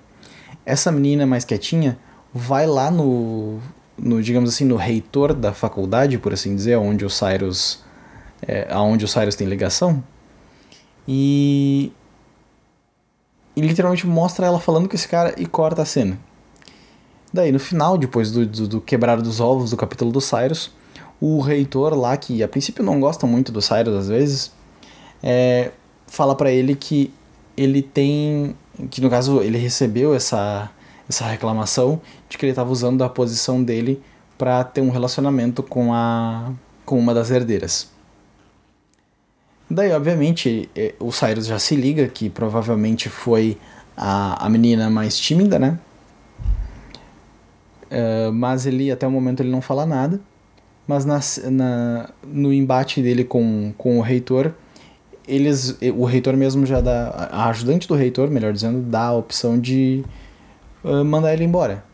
[0.66, 1.98] essa menina mais quietinha
[2.32, 3.58] vai lá no,
[3.98, 7.82] no digamos assim, no reitor da faculdade, por assim dizer, onde o Cyrus
[8.46, 10.02] é, aonde o Cyrus tem ligação.
[11.06, 11.92] E
[13.54, 16.18] e literalmente mostra ela falando com esse cara e corta a cena.
[17.32, 20.70] Daí, no final, depois do, do, do quebrar dos ovos do capítulo do Cyrus,
[21.20, 24.52] o reitor lá, que a princípio não gosta muito do Cyrus às vezes,
[25.22, 25.70] é,
[26.06, 27.12] fala para ele que
[27.56, 28.56] ele tem.
[28.90, 30.70] que no caso ele recebeu essa,
[31.08, 34.02] essa reclamação de que ele estava usando a posição dele
[34.38, 36.52] para ter um relacionamento com, a,
[36.84, 37.90] com uma das herdeiras.
[39.70, 43.56] Daí, obviamente, é, o Cyrus já se liga que provavelmente foi
[43.96, 45.78] a, a menina mais tímida, né?
[47.90, 50.20] Uh, mas ele, até o momento, ele não fala nada.
[50.86, 54.52] Mas na, na, no embate dele com, com o reitor,
[55.26, 59.58] eles, o reitor mesmo já dá, a ajudante do reitor, melhor dizendo, dá a opção
[59.58, 60.04] de
[60.84, 61.84] uh, mandar ele embora.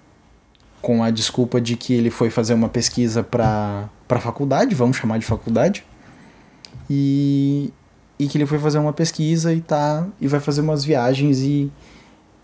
[0.81, 5.19] Com a desculpa de que ele foi fazer uma pesquisa para a faculdade, vamos chamar
[5.19, 5.85] de faculdade,
[6.89, 7.73] e,
[8.19, 11.71] e que ele foi fazer uma pesquisa e, tá, e vai fazer umas viagens e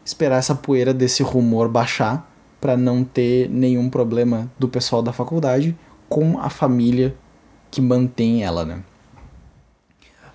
[0.05, 2.31] esperar essa poeira desse rumor baixar
[2.61, 5.77] para não ter nenhum problema do pessoal da faculdade
[6.09, 7.15] com a família
[7.71, 8.83] que mantém ela, né?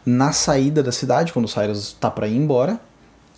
[0.05, 2.79] Na saída da cidade, quando o Cyrus está para ir embora,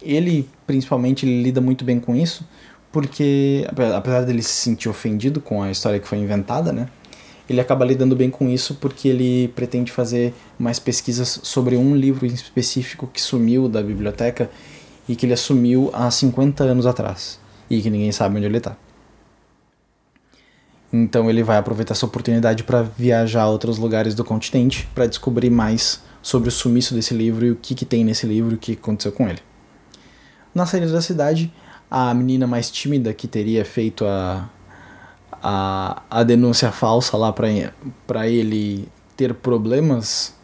[0.02, 2.48] ele, principalmente, ele lida muito bem com isso,
[2.94, 6.88] porque apesar dele se sentir ofendido com a história que foi inventada, né?
[7.50, 12.26] Ele acaba lidando bem com isso porque ele pretende fazer mais pesquisas sobre um livro
[12.26, 14.50] em específico que sumiu da biblioteca
[15.10, 17.38] e que ele assumiu há 50 anos atrás
[17.70, 18.78] e que ninguém sabe onde ele está.
[20.94, 25.50] Então ele vai aproveitar essa oportunidade para viajar a outros lugares do continente para descobrir
[25.50, 28.58] mais sobre o sumiço desse livro e o que, que tem nesse livro e o
[28.58, 29.51] que aconteceu com ele.
[30.54, 31.52] Na saída da cidade,
[31.90, 34.50] a menina mais tímida que teria feito a,
[35.32, 40.36] a, a denúncia falsa lá para ele ter problemas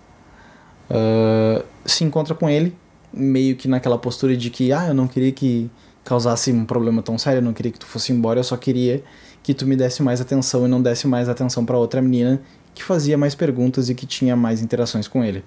[0.89, 2.75] uh, se encontra com ele,
[3.13, 5.69] meio que naquela postura de que, ah, eu não queria que
[6.03, 9.03] causasse um problema tão sério, eu não queria que tu fosse embora, eu só queria
[9.43, 12.41] que tu me desse mais atenção e não desse mais atenção para outra menina
[12.73, 15.43] que fazia mais perguntas e que tinha mais interações com ele.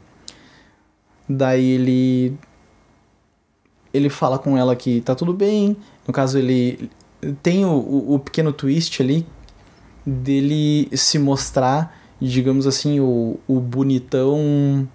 [1.29, 2.39] Daí ele
[3.93, 5.76] ele fala com ela que tá tudo bem.
[6.07, 6.91] No caso ele
[7.43, 9.26] tem o, o, pequeno twist ali
[10.07, 14.88] dele se mostrar, digamos assim, o, o bonitão.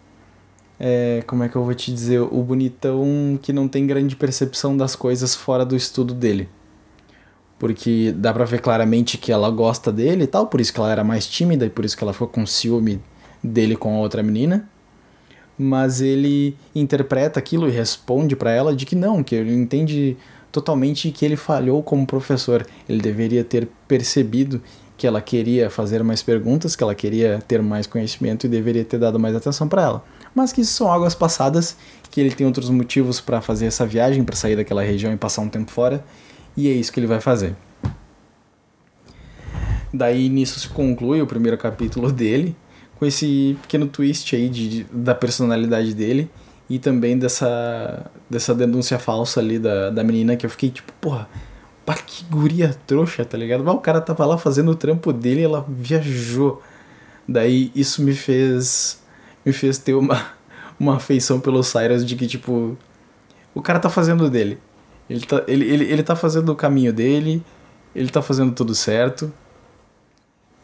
[0.80, 2.22] É, como é que eu vou te dizer?
[2.22, 6.50] O bonitão que não tem grande percepção das coisas fora do estudo dele.
[7.58, 10.92] Porque dá pra ver claramente que ela gosta dele e tal, por isso que ela
[10.92, 13.02] era mais tímida e por isso que ela ficou com ciúme
[13.42, 14.70] dele com a outra menina.
[15.58, 20.18] Mas ele interpreta aquilo e responde para ela de que não, que ele entende
[20.52, 22.66] totalmente que ele falhou como professor.
[22.88, 24.62] Ele deveria ter percebido
[24.98, 28.98] que ela queria fazer mais perguntas, que ela queria ter mais conhecimento e deveria ter
[28.98, 30.06] dado mais atenção para ela.
[30.34, 31.76] Mas que isso são águas passadas,
[32.10, 35.42] que ele tem outros motivos para fazer essa viagem, para sair daquela região e passar
[35.42, 36.04] um tempo fora,
[36.56, 37.56] e é isso que ele vai fazer.
[39.94, 42.56] Daí nisso se conclui o primeiro capítulo dele,
[43.06, 46.28] com esse pequeno twist aí de, da personalidade dele
[46.68, 51.30] e também dessa, dessa denúncia falsa ali da, da menina que eu fiquei tipo, porra,
[51.86, 53.64] pá, que guria trouxa, tá ligado?
[53.64, 56.64] Mas o cara tava lá fazendo o trampo dele e ela viajou.
[57.28, 59.04] Daí isso me fez
[59.46, 60.32] me fez ter uma,
[60.80, 62.76] uma afeição pelo Cyrus de que, tipo,
[63.54, 64.58] o cara tá fazendo dele.
[65.08, 67.44] Ele tá, ele, ele, ele tá fazendo o caminho dele,
[67.96, 69.32] ele tá fazendo tudo certo.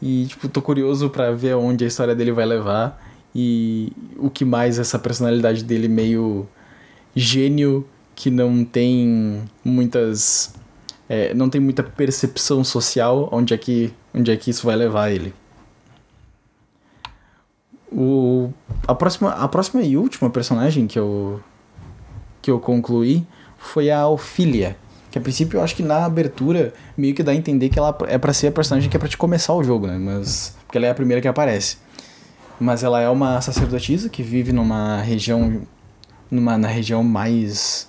[0.02, 3.00] E, tipo, tô curioso para ver aonde a história dele vai levar.
[3.32, 6.48] E o que mais essa personalidade dele meio
[7.14, 10.54] gênio que não tem muitas
[11.08, 15.10] é, não tem muita percepção social onde é que onde é que isso vai levar
[15.10, 15.32] ele.
[17.90, 18.52] O
[18.86, 21.40] a próxima a próxima e última personagem que eu
[22.40, 23.26] que eu concluí
[23.56, 24.76] foi a Ophelia
[25.12, 27.96] que a princípio eu acho que na abertura meio que dá a entender que ela
[28.08, 29.98] é para ser a personagem que é para te começar o jogo, né?
[29.98, 31.76] Mas porque ela é a primeira que aparece.
[32.58, 35.62] Mas ela é uma sacerdotisa que vive numa região
[36.30, 37.88] numa na região mais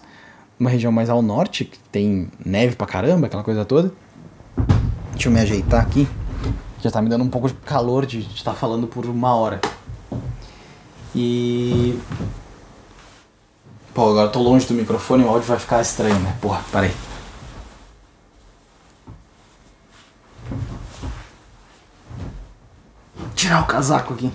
[0.60, 3.92] uma região mais ao norte, que tem neve pra caramba, aquela coisa toda.
[5.14, 6.08] Deixa eu me ajeitar aqui.
[6.82, 9.62] Já tá me dando um pouco de calor de estar tá falando por uma hora.
[11.16, 11.98] E
[13.94, 16.36] Pô, agora eu tô longe do microfone, o áudio vai ficar estranho, né?
[16.42, 16.92] Porra, parei.
[23.44, 24.32] Tirar o casaco aqui.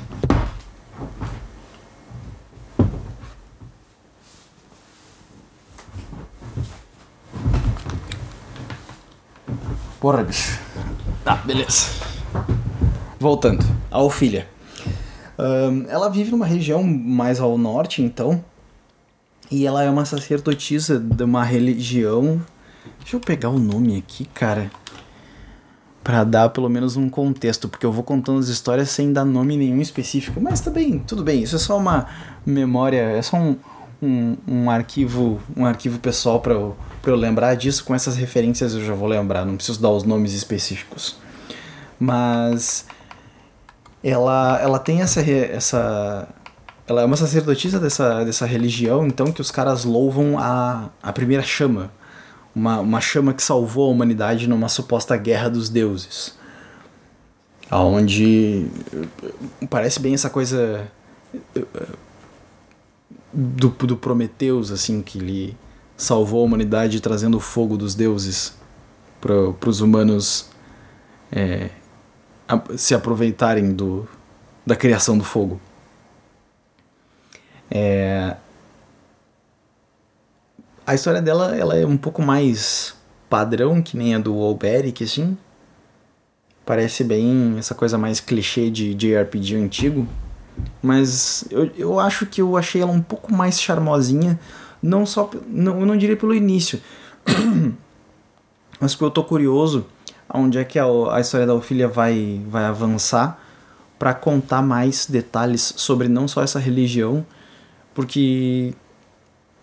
[9.99, 10.61] Porra, bicho.
[11.25, 11.87] Tá, beleza.
[13.19, 13.65] Voltando.
[13.91, 14.47] A Ofília.
[15.39, 18.45] Um, ela vive numa região mais ao norte, então.
[19.51, 22.43] E ela é uma sacerdotisa de uma religião.
[23.01, 24.71] Deixa eu pegar o nome aqui, cara
[26.09, 29.59] para dar pelo menos um contexto, porque eu vou contando as histórias sem dar nome
[29.59, 32.07] nenhum específico, mas também, tudo bem, isso é só uma
[32.47, 33.59] memória, é só um,
[34.01, 38.83] um, um arquivo um arquivo pessoal para eu, eu lembrar disso, com essas referências eu
[38.87, 41.19] já vou lembrar, não preciso dar os nomes específicos.
[42.01, 42.87] Mas
[44.03, 46.27] ela, ela tem essa, essa
[46.87, 51.43] ela é uma sacerdotisa dessa, dessa religião, então que os caras louvam a, a primeira
[51.43, 51.91] chama,
[52.59, 56.37] uma, uma chama que salvou a humanidade numa suposta guerra dos deuses.
[57.71, 58.67] Onde
[59.71, 60.91] parece bem essa coisa
[63.33, 65.57] do, do Prometeus, assim, que ele
[65.97, 68.57] salvou a humanidade trazendo o fogo dos deuses
[69.21, 70.49] para os humanos
[71.31, 71.71] é,
[72.77, 74.09] se aproveitarem do,
[74.67, 75.61] da criação do fogo.
[77.71, 78.37] É,
[80.89, 82.95] a história dela ela é um pouco mais
[83.29, 85.37] padrão, que nem a do Alberic, assim.
[86.65, 90.09] Parece bem essa coisa mais clichê de JRPG antigo.
[90.81, 94.41] Mas eu, eu acho que eu achei ela um pouco mais charmosinha.
[94.83, 95.29] Não só.
[95.47, 96.81] Não, eu não diria pelo início.
[98.81, 99.85] mas porque eu tô curioso
[100.27, 103.39] aonde é que a, a história da Ofília vai, vai avançar
[103.99, 107.27] para contar mais detalhes sobre não só essa religião,
[107.93, 108.73] porque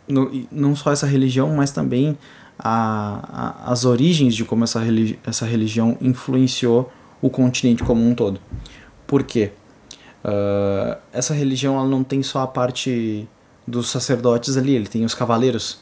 [0.07, 2.17] no, não só essa religião, mas também
[2.57, 6.91] a, a, as origens de como essa, religi essa religião influenciou
[7.21, 8.39] o continente como um todo.
[9.05, 9.51] Por quê?
[10.23, 13.27] Uh, essa religião ela não tem só a parte
[13.67, 15.79] dos sacerdotes ali, ele tem os cavaleiros.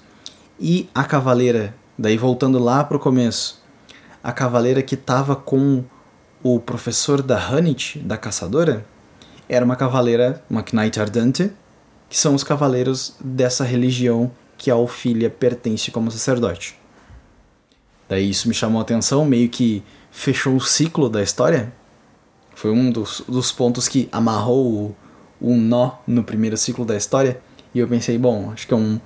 [0.59, 3.61] E a cavaleira, daí voltando lá para o começo,
[4.24, 5.84] a cavaleira que estava com
[6.41, 8.86] o professor da Hanit, da caçadora,
[9.47, 11.51] era uma cavaleira, uma Knight Ardente,
[12.14, 16.80] que são os cavaleiros dessa religião que a Ofília pertence como sacerdote.
[18.07, 21.74] Daí isso me chamou a atenção, meio que fechou o ciclo da história.
[22.53, 24.95] Foi um dos, dos pontos que amarrou
[25.41, 27.41] o, nó no primeiro ciclo da história.
[27.74, 29.01] E eu pensei, bom, acho que é um.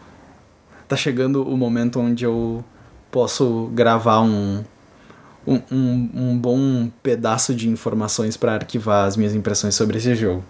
[0.85, 2.61] Tá chegando o momento onde eu
[3.09, 4.65] posso gravar um,
[5.47, 10.43] um, um, um bom pedaço de informações para arquivar as minhas impressões sobre esse jogo.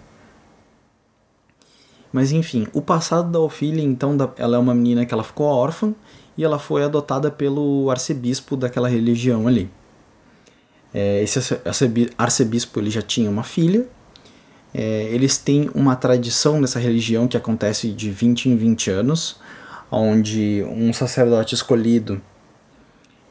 [2.12, 5.94] Mas enfim, o passado da Ophelia, então, ela é uma menina que ela ficou órfã
[6.36, 9.70] e ela foi adotada pelo arcebispo daquela religião ali.
[10.92, 11.38] É, esse
[12.16, 13.86] arcebispo ele já tinha uma filha.
[14.72, 19.40] É, eles têm uma tradição nessa religião que acontece de 20 em 20 anos,
[19.90, 22.20] onde um sacerdote escolhido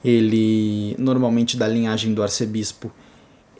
[0.03, 2.91] ele normalmente da linhagem do arcebispo,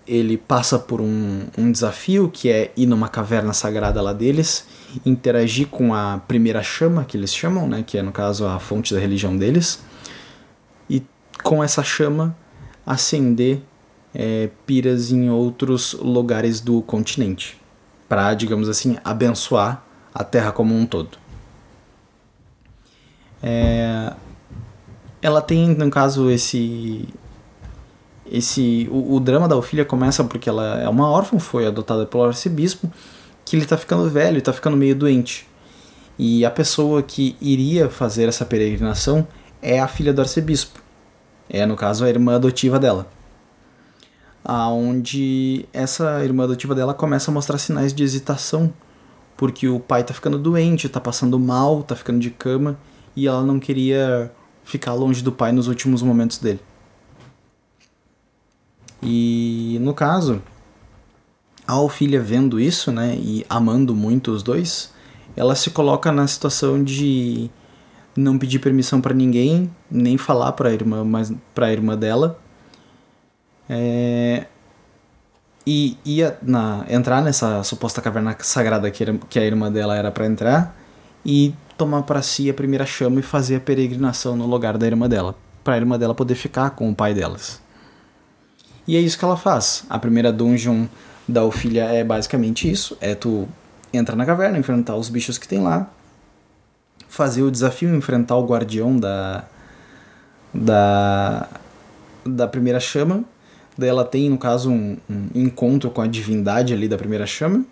[0.08, 4.66] ele passa por um, um desafio que é ir numa caverna sagrada lá deles,
[5.06, 8.94] interagir com a primeira chama que eles chamam, né, que é no caso a fonte
[8.94, 9.82] da religião deles,
[10.90, 11.04] e
[11.44, 12.36] com essa chama
[12.86, 13.62] acender
[14.14, 17.60] é, piras em outros lugares do continente,
[18.08, 19.84] para, digamos assim, abençoar
[20.14, 21.18] a Terra como um todo.
[23.44, 24.14] É,
[25.22, 27.08] ela tem, no caso, esse.
[28.32, 32.24] Esse o, o, drama da Ofília começa porque ela é uma órfã, foi adotada pelo
[32.24, 32.92] arcebispo,
[33.46, 35.48] que ele tá ficando velho, tá ficando meio doente.
[36.20, 39.28] E a pessoa que iria fazer essa peregrinação
[39.62, 40.82] é a filha do arcebispo.
[41.50, 43.08] É, no caso, a irmã adotiva dela.
[44.44, 48.74] Aonde essa irmã adotiva dela começa a mostrar sinais de hesitação,
[49.36, 52.78] porque o pai tá ficando doente, tá passando mal, tá ficando de cama,
[53.16, 54.32] e ela não queria
[54.64, 56.60] ficar longe do pai nos últimos momentos dele.
[59.02, 60.42] E no caso,
[61.68, 64.92] a Ophelia vendo isso, né, e amando muito os dois,
[65.36, 67.50] ela se coloca na situação de
[68.16, 72.40] não pedir permissão para ninguém, nem falar para a irmã, mas para a irmã dela.
[73.70, 74.48] É,
[75.66, 80.10] e ia na, entrar nessa suposta caverna sagrada que, era, que a irmã dela era
[80.10, 80.76] para entrar
[81.26, 85.10] e tomar para si a primeira chama e fazer a peregrinação no lugar da irmã
[85.10, 87.62] dela, para a irmã dela poder ficar com o pai delas.
[88.88, 89.84] E é isso que ela faz.
[89.90, 90.86] A primeira dungeon
[91.28, 93.48] da Ofília é basicamente isso: é tu
[93.92, 95.90] entra na caverna, enfrentar os bichos que tem lá,
[97.08, 99.46] fazer o desafio, enfrentar o guardião da
[100.54, 101.48] da
[102.26, 103.24] da primeira chama.
[103.78, 107.64] Daí ela tem, no caso, um, um encontro com a divindade ali da primeira chama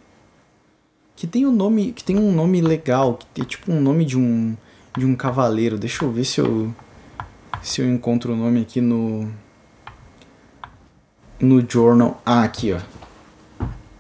[1.16, 4.18] que tem um nome, que tem um nome legal, que é tipo um nome de
[4.18, 4.55] um
[4.97, 5.78] de um cavaleiro.
[5.78, 6.74] Deixa eu ver se eu
[7.61, 9.32] se eu encontro o nome aqui no
[11.45, 12.21] no journal.
[12.25, 12.79] Ah, aqui, ó.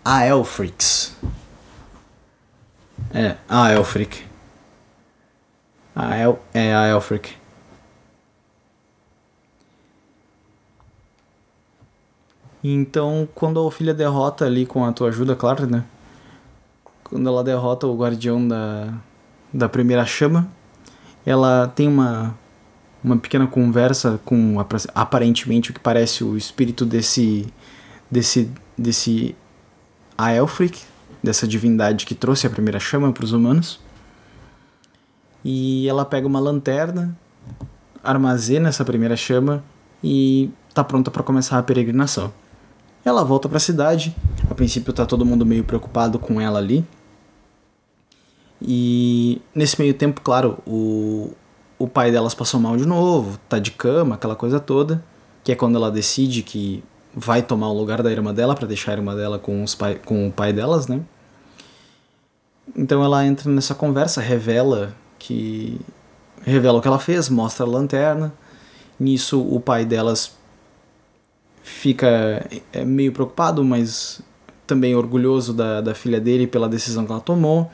[0.03, 1.15] A Elfrix.
[3.13, 4.25] É, a Elfric.
[5.95, 7.35] A El, é a Elfric.
[12.63, 15.85] Então, quando a Ofília derrota ali com a tua ajuda, claro, né?
[17.05, 18.93] quando ela derrota o guardião da,
[19.53, 20.49] da primeira chama,
[21.25, 22.35] ela tem uma,
[23.05, 24.55] uma pequena conversa com
[24.95, 27.45] aparentemente o que parece o espírito desse
[28.09, 29.35] desse desse
[30.17, 30.81] Aelfric,
[31.21, 33.79] dessa divindade que trouxe a primeira chama para os humanos.
[35.43, 37.15] E ela pega uma lanterna,
[38.03, 39.63] armazena essa primeira chama
[40.03, 42.33] e está pronta para começar a peregrinação.
[43.03, 44.15] Ela volta para a cidade.
[44.49, 46.83] A princípio tá todo mundo meio preocupado com ela ali.
[48.59, 51.31] E nesse meio tempo, claro, o,
[51.77, 55.03] o pai delas passou mal de novo, tá de cama, aquela coisa toda,
[55.43, 58.91] que é quando ela decide que vai tomar o lugar da irmã dela para deixar
[58.91, 61.01] a irmã dela com, os pai, com o pai delas, né?
[62.75, 65.79] Então ela entra nessa conversa, revela que
[66.43, 68.33] revela o que ela fez, mostra a lanterna.
[68.99, 70.35] Nisso o pai delas
[71.63, 74.21] fica é, meio preocupado, mas
[74.65, 77.71] também orgulhoso da, da filha dele pela decisão que ela tomou.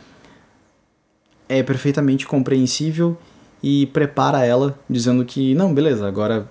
[1.47, 3.17] É perfeitamente compreensível
[3.63, 6.49] e prepara ela, dizendo que, não, beleza, agora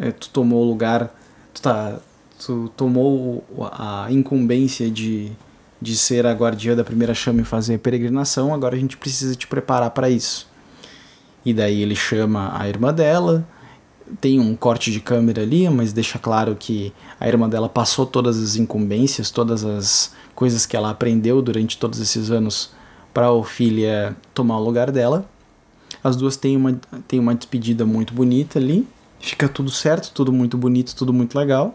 [0.00, 1.14] é, tu tomou o lugar,
[1.52, 1.98] tu, tá,
[2.44, 5.32] tu tomou a incumbência de,
[5.80, 9.34] de ser a guardiã da primeira chama e fazer a peregrinação, agora a gente precisa
[9.34, 10.46] te preparar para isso.
[11.44, 13.46] E daí ele chama a irmã dela,
[14.20, 18.42] tem um corte de câmera ali, mas deixa claro que a irmã dela passou todas
[18.42, 22.72] as incumbências, todas as coisas que ela aprendeu durante todos esses anos
[23.12, 25.28] para a Ofília tomar o lugar dela.
[26.04, 26.78] As duas têm uma,
[27.08, 28.86] têm uma despedida muito bonita ali.
[29.18, 31.74] Fica tudo certo, tudo muito bonito, tudo muito legal.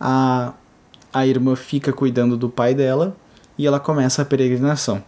[0.00, 0.54] A,
[1.12, 3.16] a irmã fica cuidando do pai dela
[3.58, 5.02] e ela começa a peregrinação.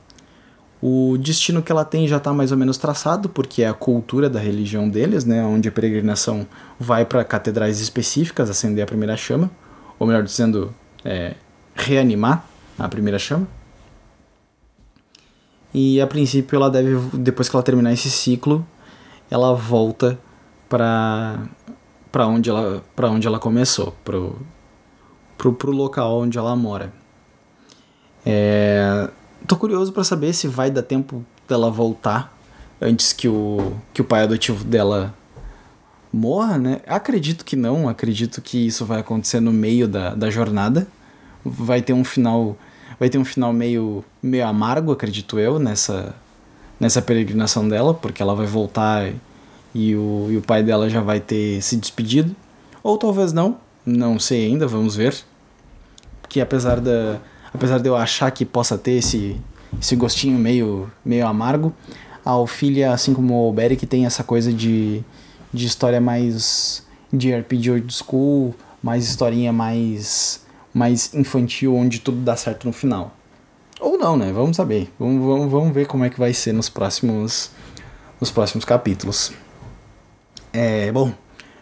[0.83, 4.29] O destino que ela tem já está mais ou menos traçado, porque é a cultura
[4.29, 6.45] da religião deles, né, onde a peregrinação
[6.79, 9.49] vai para catedrais específicas acender a primeira chama,
[9.97, 10.75] ou melhor dizendo,
[11.05, 11.37] é,
[11.73, 12.45] reanimar
[12.77, 13.47] a primeira chama.
[15.75, 18.67] E a princípio ela deve, depois que ela terminar esse ciclo,
[19.31, 20.19] ela volta
[20.69, 21.43] para
[22.11, 24.39] para onde ela para onde ela começou, pro,
[25.39, 26.93] pro, pro local onde ela mora.
[28.25, 29.09] É,
[29.47, 32.37] tô curioso para saber se vai dar tempo dela voltar
[32.81, 35.15] antes que o que o pai adotivo dela
[36.13, 36.81] morra, né?
[36.87, 40.87] Acredito que não, acredito que isso vai acontecer no meio da, da jornada.
[41.45, 42.57] Vai ter um final
[43.03, 46.15] vai ter um final meio meio amargo, acredito eu, nessa
[46.79, 49.11] nessa peregrinação dela, porque ela vai voltar
[49.75, 52.33] e o, e o pai dela já vai ter se despedido.
[52.81, 55.17] Ou talvez não, não sei ainda, vamos ver.
[56.29, 57.19] Que apesar da
[57.53, 59.37] apesar de eu achar que possa ter esse,
[59.81, 61.75] esse gostinho meio, meio amargo,
[62.25, 65.03] a Ophelia, assim como o Beric, tem essa coisa de,
[65.53, 70.42] de história mais de RPG old school, mais historinha mais,
[70.73, 73.15] mais infantil, onde tudo dá certo no final.
[73.81, 74.33] Ou não, né?
[74.33, 74.91] Vamos saber.
[74.99, 77.51] Vamos, vamos, vamos ver como é que vai ser nos próximos,
[78.21, 79.33] nos próximos capítulos.
[80.53, 81.13] É, bom,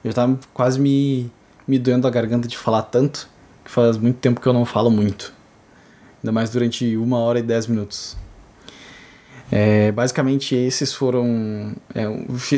[0.04, 1.30] eu tava quase me,
[1.66, 3.28] me doendo a garganta de falar tanto,
[3.64, 5.32] que faz muito tempo que eu não falo muito.
[6.22, 8.16] Ainda mais durante uma hora e dez minutos.
[9.50, 11.74] É, basicamente, esses foram.
[11.94, 12.04] É,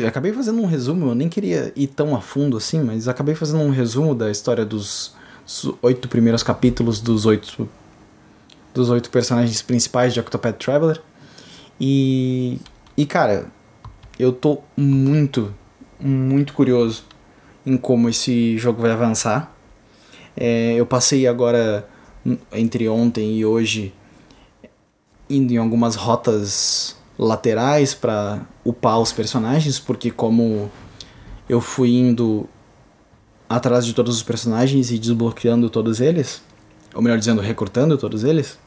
[0.05, 3.63] acabei fazendo um resumo, eu nem queria ir tão a fundo assim, mas acabei fazendo
[3.63, 7.69] um resumo da história dos, dos oito primeiros capítulos dos oito
[8.73, 11.01] dos oito personagens principais de Octopath Traveler.
[11.79, 12.59] E,
[12.97, 13.47] e cara,
[14.17, 15.53] eu tô muito,
[15.99, 17.03] muito curioso
[17.65, 19.53] em como esse jogo vai avançar.
[20.35, 21.87] É, eu passei agora,
[22.51, 23.93] entre ontem e hoje,
[25.29, 30.71] indo em algumas rotas laterais para upar os personagens, porque como
[31.47, 32.49] eu fui indo
[33.55, 36.41] atrás de todos os personagens e desbloqueando todos eles,
[36.93, 38.57] ou melhor dizendo, recrutando todos eles,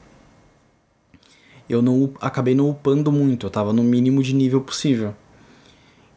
[1.68, 5.12] eu não acabei não upando muito, eu tava no mínimo de nível possível.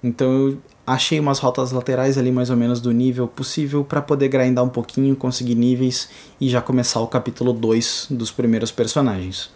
[0.04, 4.28] Então eu achei umas rotas laterais ali mais ou menos do nível possível para poder
[4.28, 6.08] grindar um pouquinho, conseguir níveis
[6.40, 9.50] e já começar o capítulo 2 dos primeiros personagens.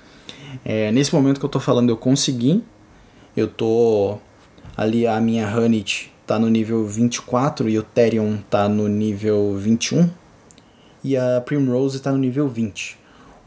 [0.65, 2.63] É, nesse momento que eu tô falando eu consegui,
[3.37, 4.17] eu tô
[4.75, 10.09] ali a minha Hanit tá no nível 24 e o Therion tá no nível 21
[11.03, 12.97] e a Primrose tá no nível 20.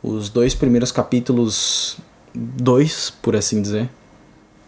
[0.02, 1.98] Os dois primeiros capítulos
[2.34, 3.88] dois, por assim dizer,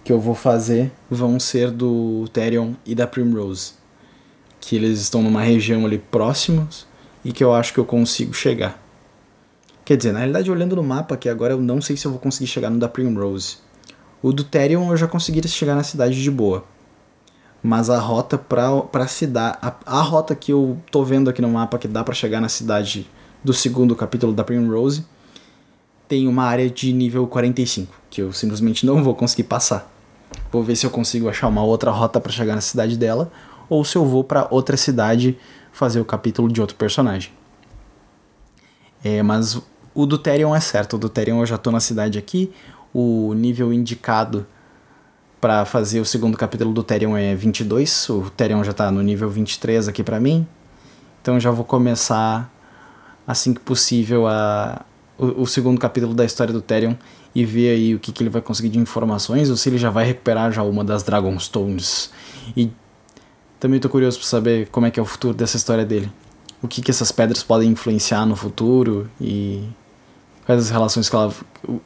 [0.03, 3.73] que eu vou fazer vão ser do Therion e da Primrose.
[4.61, 6.87] Que eles estão numa região ali próximos
[7.25, 8.83] e que eu acho que eu consigo chegar.
[9.85, 12.21] Quer dizer, na realidade, olhando no mapa aqui agora, eu não sei se eu vou
[12.21, 13.59] conseguir chegar no da Primrose.
[14.23, 16.65] O do Therion eu já conseguiria chegar na cidade de boa.
[17.63, 19.59] Mas a rota pra, pra cidade.
[19.61, 22.49] A, a rota que eu tô vendo aqui no mapa que dá para chegar na
[22.49, 23.09] cidade
[23.43, 25.05] do segundo capítulo da Primrose
[26.09, 29.93] tem uma área de nível 45, que eu simplesmente não vou conseguir passar.
[30.51, 33.31] Vou ver se eu consigo achar uma outra rota para chegar na cidade dela,
[33.69, 35.39] ou se eu vou para outra cidade
[35.71, 37.31] fazer o capítulo de outro personagem.
[39.05, 39.61] É, mas
[39.95, 42.51] o do Therion é certo, o do Therion eu já tô na cidade aqui,
[42.93, 44.47] o nível indicado
[45.41, 49.29] para fazer o segundo capítulo do Therion é 22, o Therion já tá no nível
[49.29, 50.47] 23 aqui para mim,
[51.23, 52.53] então já vou começar
[53.27, 54.85] assim que possível a,
[55.19, 56.95] o, o, segundo capítulo da história do Therion
[57.35, 59.91] e ver aí o que, que ele vai conseguir de informações ou se ele já
[59.91, 62.11] vai recuperar já uma das Dragonstones.
[62.57, 62.71] E
[63.61, 66.11] também estou curioso para saber como é que é o futuro dessa história dele.
[66.63, 69.69] O que, que essas pedras podem influenciar no futuro e
[70.47, 71.33] quais as relações que ela,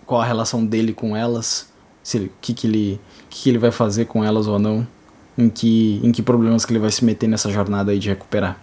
[0.06, 1.71] qual a relação dele com elas,
[2.02, 3.00] se o que, que ele
[3.30, 4.86] que, que ele vai fazer com elas ou não,
[5.36, 8.58] em que em que problemas que ele vai se meter nessa jornada aí de recuperar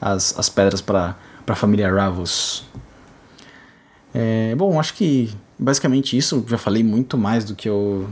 [0.00, 2.64] as, as pedras para para a família Ravos.
[4.14, 6.44] É, bom, acho que basicamente isso.
[6.48, 8.08] Já falei muito mais do que eu,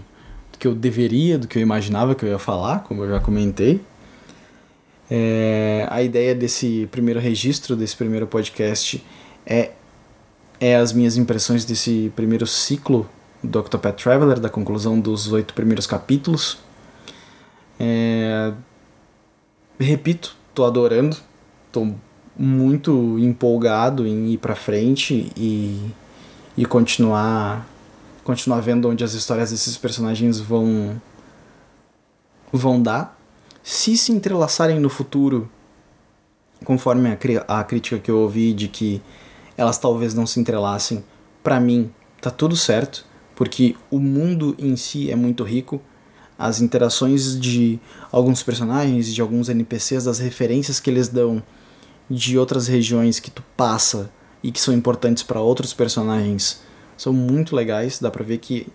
[0.52, 3.20] do que eu deveria, do que eu imaginava que eu ia falar, como eu já
[3.20, 3.80] comentei.
[5.10, 9.05] É, a ideia desse primeiro registro, desse primeiro podcast,
[9.44, 9.72] é,
[10.60, 13.09] é as minhas impressões desse primeiro ciclo
[13.42, 16.58] do Octopath Traveler, da conclusão dos oito primeiros capítulos.
[17.78, 18.52] É,
[19.78, 21.16] repito, tô adorando,
[21.72, 21.92] tô
[22.36, 25.90] muito empolgado em ir para frente e,
[26.56, 27.66] e continuar
[28.22, 31.00] continuar vendo onde as histórias desses personagens vão
[32.52, 33.18] vão dar.
[33.62, 35.50] Se se entrelaçarem no futuro,
[36.64, 39.02] conforme a, a crítica que eu ouvi de que
[39.56, 41.04] elas talvez não se entrelacem,
[41.42, 41.90] para mim
[42.20, 43.04] tá tudo certo,
[43.40, 45.80] porque o mundo em si é muito rico.
[46.38, 47.80] As interações de
[48.12, 51.42] alguns personagens, de alguns NPCs, as referências que eles dão
[52.10, 54.10] de outras regiões que tu passa
[54.42, 56.60] e que são importantes para outros personagens
[56.98, 57.98] são muito legais.
[57.98, 58.66] Dá pra ver que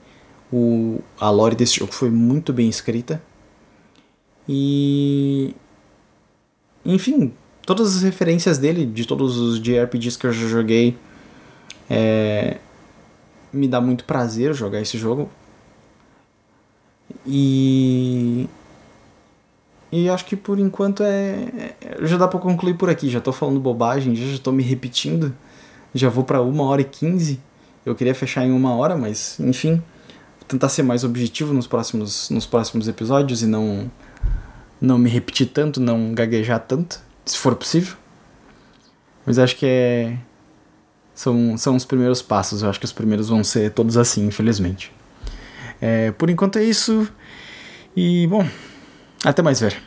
[0.52, 3.22] o, a lore desse jogo foi muito bem escrita.
[4.50, 5.54] E.
[6.84, 7.32] enfim,
[7.68, 10.98] todas as referências dele, de todos os JRPGs que eu já joguei,
[11.88, 12.58] é,
[13.56, 15.30] me dá muito prazer jogar esse jogo.
[17.26, 18.48] E.
[19.92, 21.76] E acho que por enquanto é.
[21.82, 23.10] é já dá pra concluir por aqui.
[23.10, 25.34] Já tô falando bobagem, já, já tô me repetindo.
[25.94, 27.40] Já vou para uma hora e quinze.
[27.86, 29.76] Eu queria fechar em uma hora, mas enfim.
[30.40, 33.90] Vou tentar ser mais objetivo nos próximos, nos próximos episódios e não.
[34.82, 37.96] Não me repetir tanto, não gaguejar tanto, se for possível.
[39.26, 40.18] Mas acho que é.
[41.16, 42.62] São, são os primeiros passos.
[42.62, 44.92] Eu acho que os primeiros vão ser todos assim, infelizmente.
[45.82, 47.08] É, por enquanto é isso.
[47.96, 48.46] E, bom,
[49.24, 49.82] até mais ver.